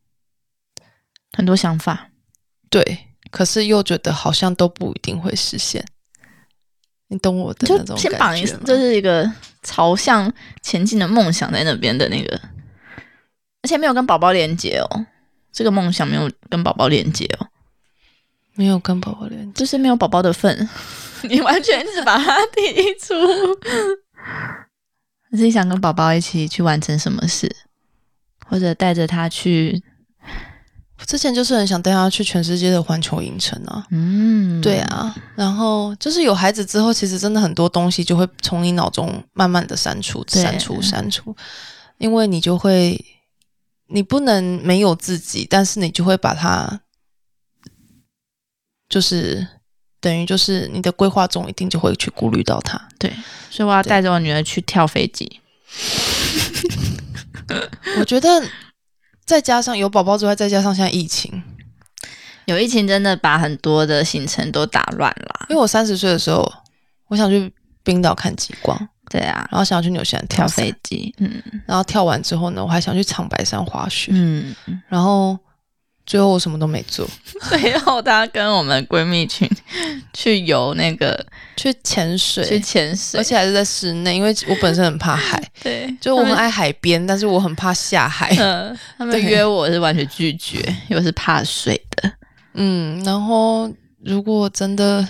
[1.34, 2.10] 很多想法。
[2.70, 5.86] 对，可是又觉得好像都不一定会实现。
[7.12, 8.64] 你懂我的那就种先绑一感觉吗？
[8.66, 9.30] 就是一个
[9.64, 10.32] 朝向
[10.62, 12.40] 前进的梦想在那边的那个，
[13.62, 15.06] 而且没有跟宝宝连接哦，
[15.52, 17.48] 这个梦想没有跟宝宝连接哦，
[18.56, 20.70] 没有跟宝宝连接，就是没有宝宝的份，
[21.30, 23.14] 你完全是把它剔出。
[25.32, 27.54] 你是你想跟宝宝一起去完成什么事，
[28.48, 29.91] 或者带着他去，我
[31.06, 33.86] 之前就是很想带他去全世界的环球影城啊。
[33.92, 41.36] 嗯，对，啊，然后就是有孩子之后，其实真的很多东西就会从你脑中慢慢的删除、删除、删除，
[41.98, 43.04] 因为你就会，
[43.88, 46.82] 你不能没有自己，但是你就会把它，
[48.88, 49.46] 就是
[50.00, 52.80] 等于就是你的规划中一定就会去顾虑到他。
[52.98, 53.12] 对，
[53.50, 55.40] 所以我要带着我女儿去跳飞机。
[58.00, 58.44] 我觉得
[59.32, 61.42] 再加上有宝宝之外，再加上现在疫情，
[62.44, 65.46] 有疫情真的把很多的行程都打乱了。
[65.48, 66.46] 因为我三十岁的时候，
[67.08, 67.50] 我想去
[67.82, 68.78] 冰岛看极光，
[69.10, 71.42] 对啊，然后想要去纽西兰跳飞机，嗯。
[71.66, 74.54] 然后跳完之后呢，我还想去长白山滑雪，嗯。
[74.90, 75.40] 然后
[76.12, 77.08] 最后我什么都没做，
[77.48, 79.50] 最后，她跟我们闺蜜群
[80.12, 88.28] 去游那个去潜水，去潜水，而且还是在室内，因为我本身很怕海， 对，就我们爱海边，但是我很怕下海。
[88.38, 90.58] 呃，他们约我是完全拒绝，
[90.90, 92.12] 因为是怕水的。
[92.56, 93.72] 嗯，然后
[94.04, 95.08] 如果真的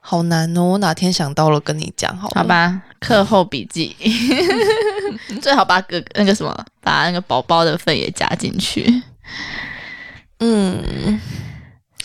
[0.00, 2.30] 好难哦，我哪天想到了跟你讲好。
[2.34, 3.96] 好，吧，课后笔记，
[5.40, 9.02] 最好把哥那个什么，把那个宝宝的份也加进去。
[10.40, 11.20] 嗯，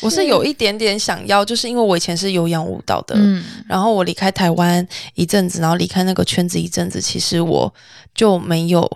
[0.01, 3.43] 我是有一点点想要，就是因为我以前是有氧舞蹈的，嗯。
[3.67, 7.73] 然后我离开台湾一阵子，然后离开那个圈子一阵子，其实我
[8.13, 8.89] 就没有，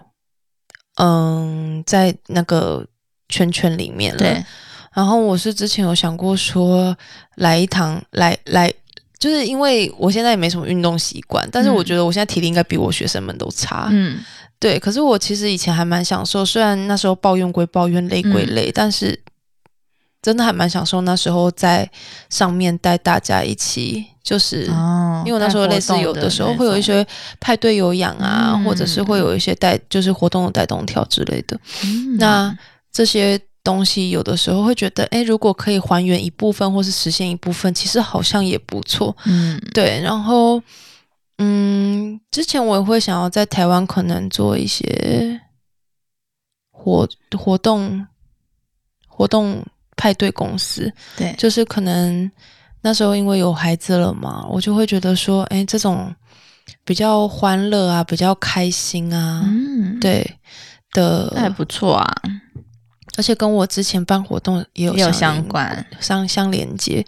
[1.02, 2.86] 嗯，在那个
[3.30, 4.46] 圈圈里面了。
[4.94, 6.98] 然后我是之前有想过说
[7.36, 8.74] 来一堂，来来，
[9.18, 13.88] 就是因为我现在也没什么运动习惯，但是我嗯觉得我现在体力应该比我学生们都差。
[13.92, 14.20] 嗯。
[14.60, 18.56] 对，可是我其实以前还蛮享受，虽然那时候抱怨归抱怨，累归嗯。
[18.56, 19.18] 累，但是
[20.22, 21.90] 真的还蛮享受那时候在
[22.30, 24.70] 上面带大家一起，就是。
[24.72, 27.06] 哦因为我那时候类似有的时候会有一，些
[27.42, 31.60] 派对有氧啊，嗯或者是会有一些带就是活动的带动跳之类的。
[31.84, 32.58] 嗯那
[32.92, 39.16] 这些东西有的时候会觉得，哎，如果可以还原一部分或是实现一部分，其实好像也不错。
[39.26, 40.62] 嗯对，然后
[41.38, 45.40] 嗯，之前我也会想要在台湾可能做一些
[46.72, 47.08] 活
[47.38, 48.08] 活动
[49.06, 49.62] 活动
[50.00, 52.32] 派对公司，对，就是可能
[52.80, 56.16] 那时候因为有孩子了嘛，我就会觉得说，哎，这种
[56.86, 60.26] 比较欢乐啊，比较开心啊，嗯，对
[60.94, 62.16] 的，那还不错啊，
[63.18, 67.06] 而且跟我之前办活动也有也有相相关，相相连接，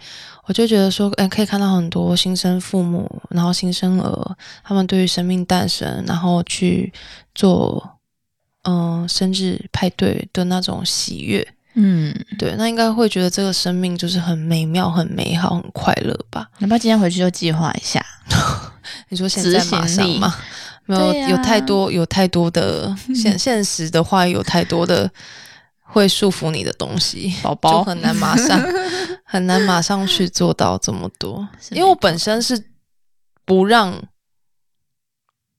[0.48, 4.36] 我就觉得说，哎，可以看到很多新生父母，然后新生儿，
[4.66, 6.92] 他们对于生命诞生，然后去
[7.34, 7.98] 做
[8.64, 16.50] 嗯、生日派对的那种喜悦，嗯，对，那应该会觉得这个生命就是很美妙、很美好、很快乐吧？
[16.60, 18.06] 要不要今天回去就计划一下？
[19.10, 20.36] 你说现在马上吗？
[20.86, 25.10] 没有，有太多有太多的 现现实的话，有太多的
[25.82, 27.32] 会束缚你的东西。
[27.32, 28.62] 就宝宝很难马上
[29.24, 32.62] 很难马上去做到这么多， 因为我本身是
[33.46, 34.02] 不让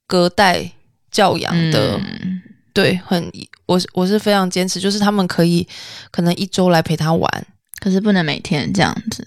[0.07, 0.73] 隔代
[1.11, 2.32] 教养的，嗯
[2.73, 3.31] 对，很
[3.66, 5.66] 我是我是非常坚持，就是他们可以
[6.11, 7.47] 可能一周来陪他玩，
[7.81, 9.27] 可是不能每天这样子。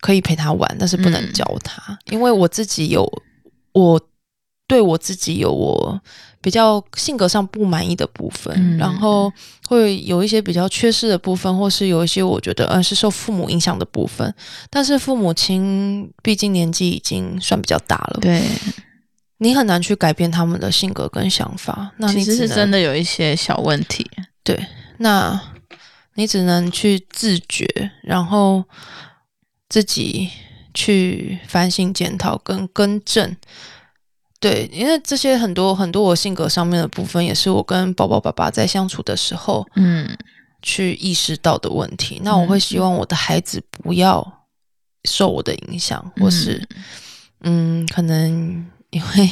[0.00, 3.10] 可以陪他玩，但是不能嗯教他，因为我自己有
[3.72, 3.98] 我
[4.66, 5.98] 对我自己有我
[6.42, 9.32] 比较性格上不满意的部分，嗯然后
[9.66, 14.30] 会有一些比较缺失的部分，或是有一些我觉得嗯是受父母影响的部分。
[14.68, 18.42] 但是父母亲毕竟年纪已经算比较大了，对，
[19.38, 21.92] 你很难去改变他们的性格跟想法。
[21.98, 24.08] 那其实是真的有一些小问题。
[24.42, 24.66] 对，
[24.98, 25.40] 那
[26.14, 27.66] 你只能去自觉，
[28.02, 28.64] 然后
[29.68, 30.30] 自己
[30.72, 33.36] 去反省、检讨跟更正。
[34.38, 40.16] 对，因为这些很多很多我性格上面的部分，也是我跟宝宝爸爸在相处的时候嗯
[40.60, 42.20] 去意识到的问题。
[42.22, 44.46] 那我会希望我的孩子不要
[45.04, 46.62] 受我的影响，或是
[47.40, 49.30] 嗯，可能因为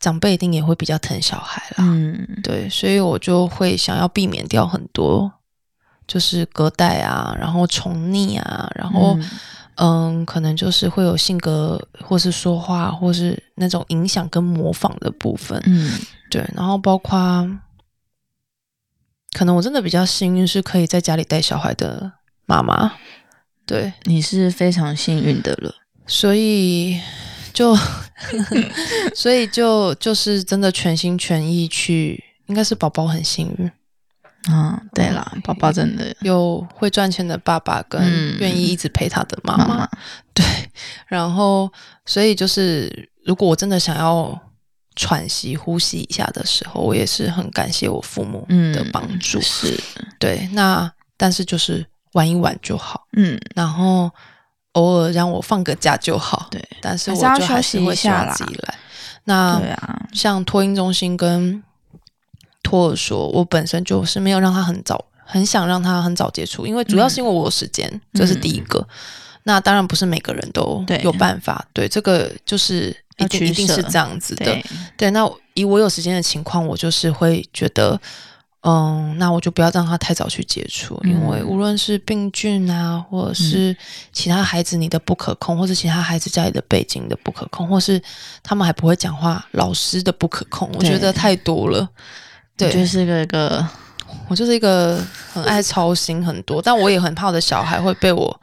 [0.00, 1.76] 长辈一定也会比较疼小孩啦。
[1.78, 5.30] 嗯对，所以我就会想要避免掉很多，
[6.06, 9.30] 就是隔代啊，然后宠溺啊，然后嗯
[9.76, 15.60] 嗯可能就是会有性格或是说话或是那种影响跟模仿的部分。
[15.66, 15.92] 嗯
[16.30, 17.48] 对，然后包括
[19.32, 22.12] 可能我真的比较幸运，是可以在家里带小孩的
[22.46, 22.94] 妈妈。
[23.66, 25.74] 对，你是非常幸运的了。
[26.06, 27.00] 所以
[27.56, 27.74] 就
[29.14, 33.72] 所以就就是真的全心全意去，应该是宝宝很幸运。
[34.52, 39.88] 啊，对啦，宝宝真的有会赚钱的爸爸跟嗯愿意一直陪他的妈妈，
[40.34, 40.44] 对，
[41.08, 41.72] 然后
[42.04, 44.38] 所以就是如果我真的想要
[44.94, 49.40] 喘息、呼吸一下的时候，我也是很感谢我父母嗯的帮助。
[49.40, 49.80] 是，
[50.20, 54.10] 对，那但是就是玩一玩就好，嗯，然后
[54.72, 56.46] 偶尔让我放个假就好。
[56.50, 58.34] 对，但是我就还是会希望一下啦。
[58.34, 58.74] 自己来。
[59.24, 59.60] 那
[60.12, 61.62] 像托婴中心跟
[62.62, 68.86] 托儿所，我本身就是没有让他很早，很想让他很早接触，因为主要是因为我有时间，这是第一个。
[69.44, 71.00] 那当然不是每个人都对。
[71.02, 74.44] 有办法，对这个就是一定一定是这样子的。
[74.44, 74.64] 对，
[74.96, 78.00] 对，那以我有时间的情况，我就是会觉得，
[78.68, 83.76] 嗯，那我就不要让他太早去接触，因为嗯无论是病菌啊，或者是
[84.12, 88.02] 其他孩子你的不可控，或是其他孩子家里的背景的不可控，或是
[88.42, 91.88] 他们还不会讲话，老师的不可控，我觉得太多了。
[92.56, 93.64] 对，就是一个一个
[94.26, 95.00] 我就是一个
[95.32, 98.40] 很爱操心很多，但我也很怕我的小孩会被我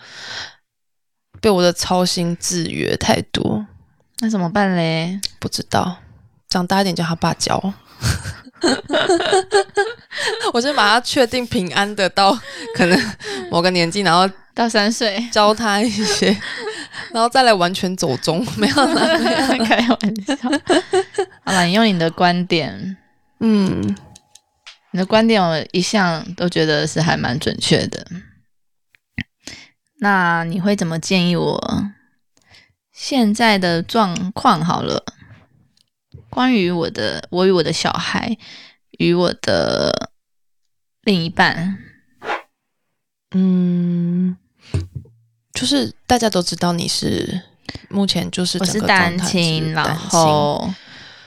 [1.41, 3.65] 被我的操心制约太多。
[4.19, 5.19] 那怎么办嘞？
[5.39, 5.97] 不知道，
[6.47, 7.73] 长大一点叫他爸教。
[10.53, 12.37] 我先把他确定平安的到
[12.75, 12.99] 可能
[13.51, 16.27] 某个年纪，然后到三岁，教他一些，
[17.11, 19.65] 然后再来完全走中，没有啦，没有啦。
[19.65, 20.35] 开玩笑。
[21.43, 22.97] 好了，你用你的观点，
[23.39, 23.95] 嗯，
[24.91, 28.05] 你的观点我一向都觉得是还蛮准确的。
[29.99, 31.83] 那你会怎么建议我
[32.91, 34.63] 现在的状况？
[34.63, 35.03] 好了，
[36.33, 38.35] 关于我的，我与我的小孩
[38.97, 40.09] 与我的
[41.03, 41.77] 另一半，
[43.35, 44.35] 嗯，
[45.53, 47.41] 就是大家都知道你是
[47.89, 50.67] 目前就是我是单亲，然后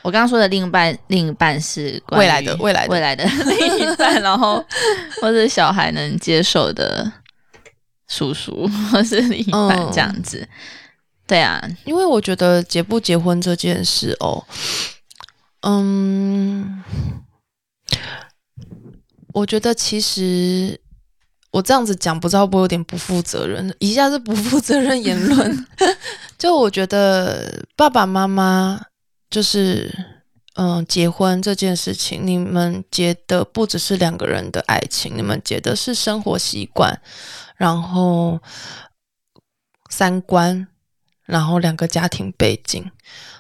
[0.03, 2.93] 我刚刚说的另一半，另一半是未来的未来的。
[2.93, 4.65] 未来的另一半，然后
[5.21, 7.13] 或者小孩能接受的
[8.09, 9.91] 叔叔 或是另一半嗯。
[9.93, 10.49] 这样子。
[11.27, 14.45] 对啊，因为我觉得结不结婚这件事哦，
[15.69, 16.85] 嗯，
[19.33, 20.81] 我觉得其实
[21.51, 23.75] 我这样子讲，不知道会不会有点不负责任？
[23.81, 25.67] 以下是不负责任言论。
[26.39, 28.81] 就我觉得爸爸妈妈
[29.29, 29.93] 就是
[30.55, 37.01] 嗯，结婚这件事情，你们结的不只是两个人的爱情，你们结的是生活习惯，
[37.57, 38.41] 然后
[39.91, 40.69] 三观。
[41.27, 42.89] 然后两个家庭背景，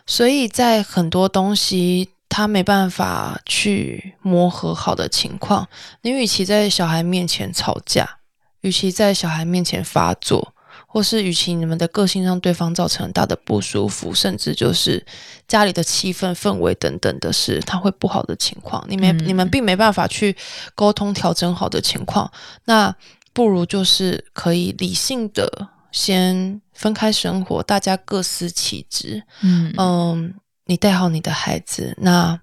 [0.08, 5.68] 所以在很多东西他没办法去磨合好的情况，
[6.02, 8.18] 你与其在小孩面前吵架，
[8.60, 10.54] 与其在小孩面前发作，
[10.86, 15.04] 或是与其你们的个性让对方造成很大的不舒服，甚至就是
[15.48, 20.36] 家里的气氛氛围等等的事，他会不好的情况，你没、嗯你们并没办法去
[20.74, 22.30] 沟通调整好的情况，
[22.64, 22.94] 那
[23.32, 25.68] 不如就是可以理性的。
[25.92, 29.22] 先分开生活，大家各司其职。
[29.40, 30.34] 嗯嗯，
[30.66, 32.38] 你带好你的孩子，那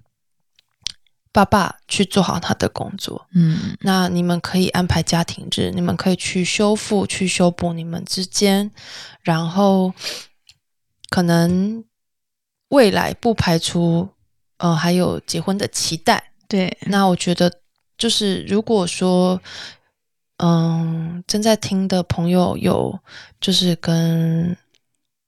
[1.32, 3.28] 爸爸去做好他的工作。
[3.34, 8.72] 嗯那你们可以安排家庭日，你们可以去修复、去修补你们之间，
[9.22, 9.94] 然后
[11.10, 11.84] 可能
[12.70, 14.10] 未来不排除，
[14.58, 16.32] 呃，还有结婚的期待。
[16.48, 17.52] 对，那我觉得，
[17.98, 19.42] 就是如果说，
[20.38, 23.00] 嗯，正在听的朋友有
[23.42, 24.56] 就是跟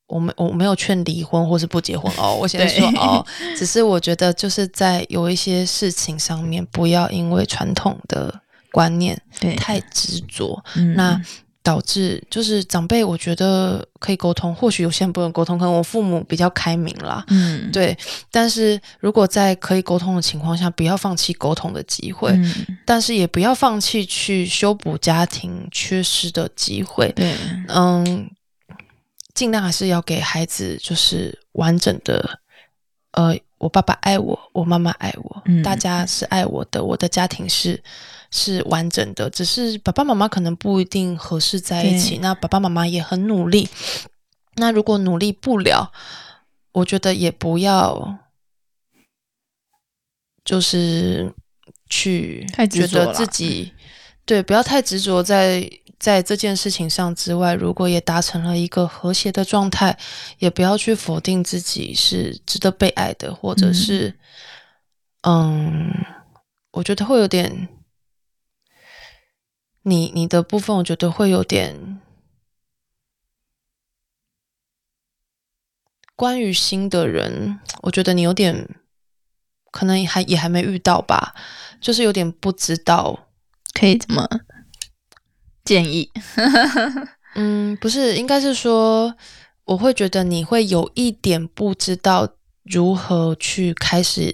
[0.07, 3.25] 我没我没有劝离婚或是不结婚哦，我先对说哦，
[3.57, 8.33] 只是我觉得就是在有一些事情上面，不要因为传统的
[8.71, 11.19] 观念对，太执着，嗯那
[11.63, 17.97] 导致就是长辈，我觉得可以沟通，或许有些人不能沟通，可能我父母比较开明啦，嗯，对。
[18.29, 27.11] 但是如果在可以沟通的情况下，不要放弃沟通的机会，嗯但是也不要放弃去修补家庭缺失的机会。
[27.13, 27.33] 对，
[27.69, 28.29] 嗯，
[29.36, 32.39] 尽量还是要给孩子就是完整的，
[33.11, 35.61] 呃，我爸爸爱我，我妈妈爱我，嗯。
[35.61, 37.83] 大家是爱我的，我的家庭是
[38.31, 43.67] 是完整的，只是爸爸妈妈可能不一定合适在一起，那爸爸妈妈也很努力，
[44.55, 45.91] 那如果努力不了，
[46.71, 48.17] 我觉得也不要
[50.45, 51.33] 就是
[51.89, 53.73] 去觉得自己
[54.25, 55.69] 对，不要太执着在
[55.99, 59.97] 在这件事情上之外，如果也达成了一个和谐的状态，
[60.39, 64.17] 也不要去否定自己是值得被爱的，或者是
[65.21, 65.91] 嗯
[66.71, 67.69] 我觉得会有点，
[69.83, 72.01] 你你的部分，我觉得会有点
[76.15, 78.75] 关于新的人，我觉得你有点
[79.71, 81.33] 可能还也还没遇到吧，
[81.79, 83.29] 就是有点不知道。
[83.73, 84.25] 可以怎么
[85.66, 86.09] 建议？
[87.36, 89.13] 嗯，不是，应该是说，
[89.66, 92.28] 我会觉得你会有一点不知道
[92.63, 94.34] 如何去开始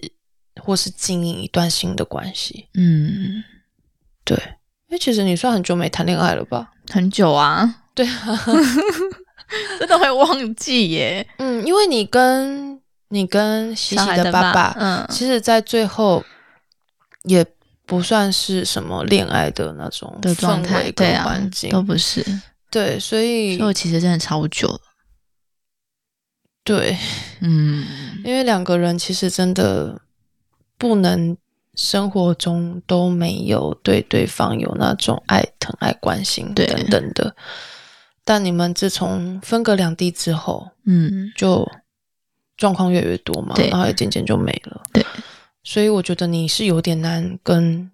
[0.61, 2.67] 或是经营一段新的关系。
[2.75, 3.43] 嗯，
[4.23, 4.37] 对，
[4.89, 6.71] 因为其实你算很久没谈恋爱了吧？
[6.91, 8.39] 很久啊，对啊，
[9.79, 11.25] 真的会忘记耶。
[11.37, 12.79] 嗯，因为你跟
[13.09, 16.23] 你跟喜喜的爸爸嗯其实，在最后
[17.23, 17.43] 也
[17.91, 22.25] 不算是什么恋爱的那种的状氛态，围对啊跟环，境，都不是。
[22.69, 24.79] 对，所以所以我其实真的超久了。
[26.63, 26.97] 对，
[27.41, 27.85] 嗯，
[28.23, 29.99] 因为两个人其实真的
[30.77, 31.35] 不能
[31.75, 37.35] 生活中都没有对对方有那种爱、疼爱、关心等等的。
[38.23, 41.69] 但你们自从分隔两地之后，嗯，就
[42.55, 44.81] 状况越来越多嘛，然后也渐渐就没了。
[44.93, 45.05] 对，
[45.63, 47.89] 所以我觉得你是有点难跟，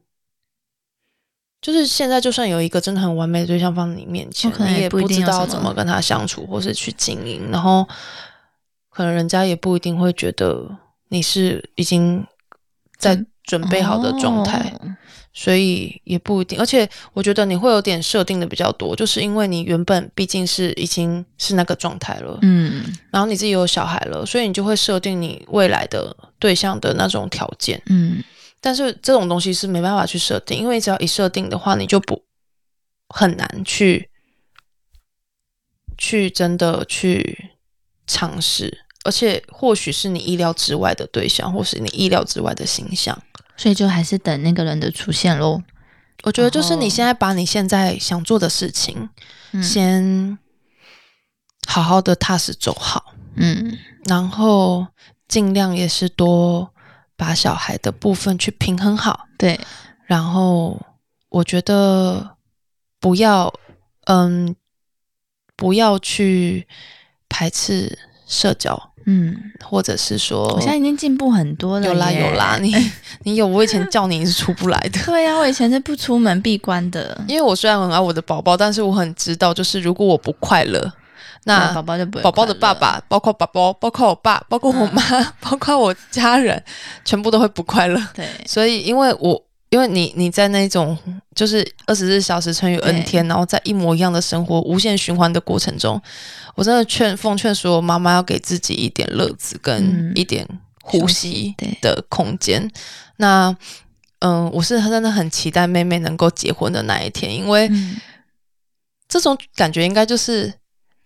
[1.61, 7.87] 就是现在就算有一个真的很完美的对象放在你面前，你也不知道怎么跟他相处，或是去经营，然后
[8.89, 10.77] 可能人家也不一定会觉得
[11.09, 12.25] 你是已经
[12.97, 14.73] 在嗯准备好的状态。
[14.81, 14.95] 哦
[15.33, 27.81] 所以也不一定，而且我觉得你会有点设定的比较多，就是因为你原本毕竟是已经是那个状态了，嗯，然后你自己有小孩了，所以你就会设定你未来的对象的那种条件。
[27.87, 28.23] 嗯，
[28.61, 32.23] 但是这种东西是没办法去设定，因为只要一设定的话，你就不
[33.09, 34.09] 很难去
[35.97, 37.51] 去真的去
[38.05, 43.21] 尝试，而且或许是你意料之外的对象，或是你意料之外的形象。
[43.55, 45.63] 所以就还是等那个人的出现喽。
[46.23, 49.09] 我觉得就是哦你现在把你现在想做的事情，
[49.51, 50.37] 嗯先
[51.67, 53.15] 好好的踏实走好。
[53.35, 54.87] 嗯然后
[55.27, 56.71] 尽量也是多
[57.15, 59.59] 把小孩的部分去平衡好，对，
[60.05, 60.79] 然后
[61.29, 62.35] 我觉得
[62.99, 63.53] 不要，
[64.05, 64.55] 嗯，
[65.55, 66.67] 不要去
[67.27, 71.87] 排斥社交，嗯，或者是说，我现在已经进步很多了。
[71.87, 72.57] 有啦有啦。
[72.61, 72.73] 你
[73.23, 75.01] 你有，我以前叫你你是出不来的。
[75.05, 80.93] 对呀、我以前是不出门闭关的，因为我虽然很爱我的宝宝，但是我很知道，就是如果我不快乐，
[81.47, 85.01] 那宝宝就不会宝宝的爸爸，包括宝宝，包括我爸，包括我妈，
[85.39, 86.61] 包括我家人，
[87.05, 88.01] 全部都会不快乐。
[88.13, 88.27] 对。
[88.45, 90.97] 所以，因为我因为你你在那种
[91.33, 96.01] 就是二十四小时乘以 n 天，然后在一模一样的生活无限循环的过程中，
[96.55, 100.11] 我真的劝奉劝所有妈妈要给自己一点乐子跟嗯。
[100.15, 100.45] 一点
[100.83, 102.69] 呼吸的空间。
[103.17, 103.55] 那
[104.19, 107.95] 嗯，我是真的很期待妹妹能够结婚的那一天，因为嗯。
[109.09, 110.53] 这种感觉应该就是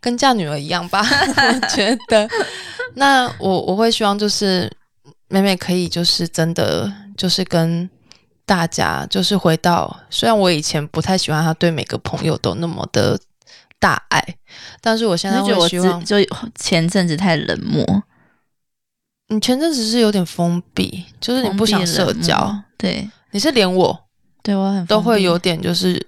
[0.01, 2.27] 跟嫁女儿一样吧， 我觉得。
[2.95, 4.69] 那我我会希望就是
[5.29, 7.89] 妹妹可以就是真的就是跟
[8.45, 13.17] 大家就是回到，虽然我以前不太喜欢她对每个朋友都那么的
[13.79, 14.21] 大爱，
[14.81, 18.03] 但是我现在就希望自，就前阵子太冷漠，
[19.29, 23.09] 你前阵子是有点封闭，就是你不想社交，对。
[23.33, 23.97] 你是连我
[24.43, 26.05] 对我很都会有点就是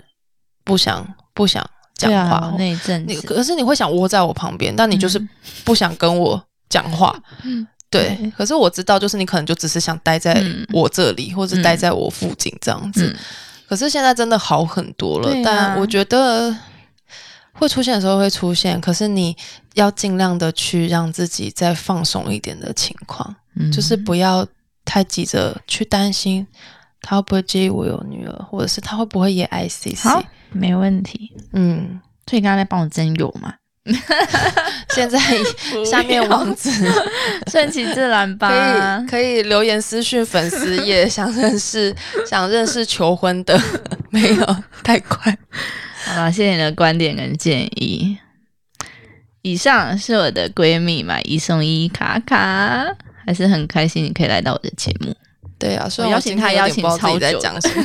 [0.66, 1.66] 不想不想
[1.96, 5.30] 讲话，啊、那一阵你子，可是你会想窝在我旁边，但你就是嗯。
[5.64, 7.18] 不想跟我讲话。
[7.44, 7.66] 嗯。
[7.90, 8.32] 对，对。
[8.32, 10.66] 可是我知道，就是你可能就只是想待在嗯。
[10.74, 13.06] 我这里，或者待在我附近这样子。
[13.06, 13.16] 嗯。
[13.68, 16.56] 可是现在真的好很多了，但我觉得
[17.54, 19.36] 会出现的时候会出现，可是你
[19.76, 23.72] 要尽量的去让自己再放松一点的情况，嗯。
[23.72, 24.46] 就是不要
[24.84, 26.46] 太急着去担心
[27.02, 30.10] 他会不会介意我有女儿，或者是他会不会也爱 C C。
[30.54, 31.34] 好，没问题。
[31.54, 32.00] 嗯，
[32.30, 33.54] 所以刚刚在帮我增油嘛，
[34.96, 35.20] 现在
[35.86, 36.70] 下面网址
[37.52, 39.08] 顺其自然可吧以。
[39.08, 41.94] 可以留言私讯粉丝也，想认识
[42.26, 43.60] 想认识求婚的，
[44.10, 45.38] 没有太快。
[46.06, 48.18] 好了，谢谢你的观点跟建议。
[49.42, 52.86] 以上是我的闺蜜买一送一卡卡，
[53.26, 55.14] 还是很开心你可以来到我的节目，
[55.64, 57.84] 对啊，所以邀请他邀请不知道自己在讲 什么。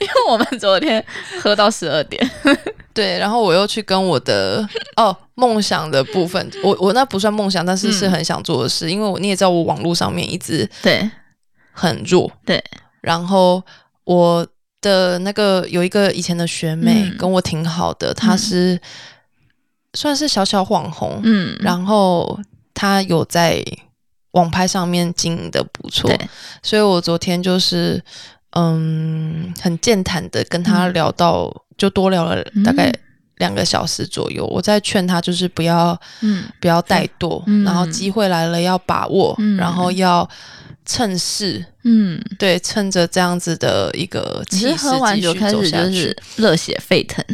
[0.00, 1.04] 因为我们昨天
[1.42, 2.30] 喝到十二点。
[2.94, 8.10] 对，然后我又去跟我的哦梦想的部分，我我那不算梦想，但是是嗯。
[8.10, 11.08] 很想做的事，因为我你也知道我网络上面一直对。
[11.72, 12.60] 很弱，对，
[13.02, 13.62] 然后
[14.02, 14.44] 我
[14.80, 17.16] 的那个有一个以前的学妹、嗯。
[17.16, 18.80] 跟我挺好的，她是、
[19.94, 22.40] 算是小小网红，嗯，然后
[22.74, 23.62] 她有在
[24.38, 26.10] 网拍上面经营的不错，
[26.62, 28.02] 所以我昨天就是
[28.52, 30.92] 嗯很健谈的跟她嗯。
[30.92, 33.00] 聊到，就多聊了大概嗯。
[33.36, 34.44] 两个小时左右。
[34.46, 36.44] 我在劝他就是不要嗯。
[36.60, 37.64] 不要怠惰，嗯。
[37.64, 39.56] 然后机会来了要把握，嗯。
[39.56, 40.28] 然后要
[40.84, 41.64] 趁势。
[41.84, 47.24] 嗯，对，趁着这样子的一个你气势是喝完继续酒开始就是热血沸腾，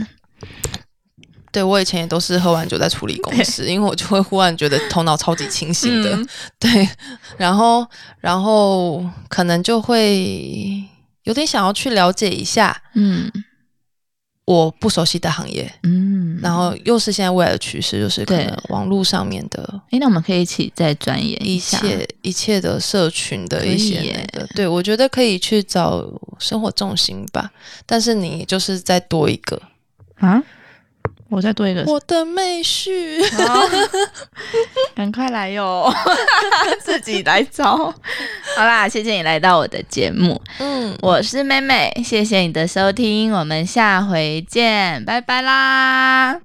[1.55, 6.29] 对我以前也都是喝完酒再处理公事， 因为我就会忽然觉得头脑超级清醒的，嗯。
[6.59, 6.89] 对，
[7.37, 7.87] 然后
[8.19, 10.83] 然后可能就会
[11.23, 13.31] 有点想要去了解一下嗯
[14.47, 18.45] 我不熟悉的行业，嗯，然后又是现在未来的趋势，就是可对。
[18.45, 24.23] 能网络上面的哎，那我们可以一起再钻研一下，切一切的社群的一些
[24.55, 26.05] 对我觉得可以去找
[26.39, 27.51] 生活重心吧，
[27.87, 29.59] 但是你就是再多一个。
[30.17, 30.43] 啊，
[31.35, 33.21] 我再多一个，我的妹婿。
[33.37, 33.69] 好
[34.95, 35.93] 赶快来哟，
[36.81, 37.77] 自己来找。
[38.57, 46.41] 好啦，谢谢你来到我的节目，嗯，我是妹妹，谢谢你的收听，我们下回见，拜拜啦。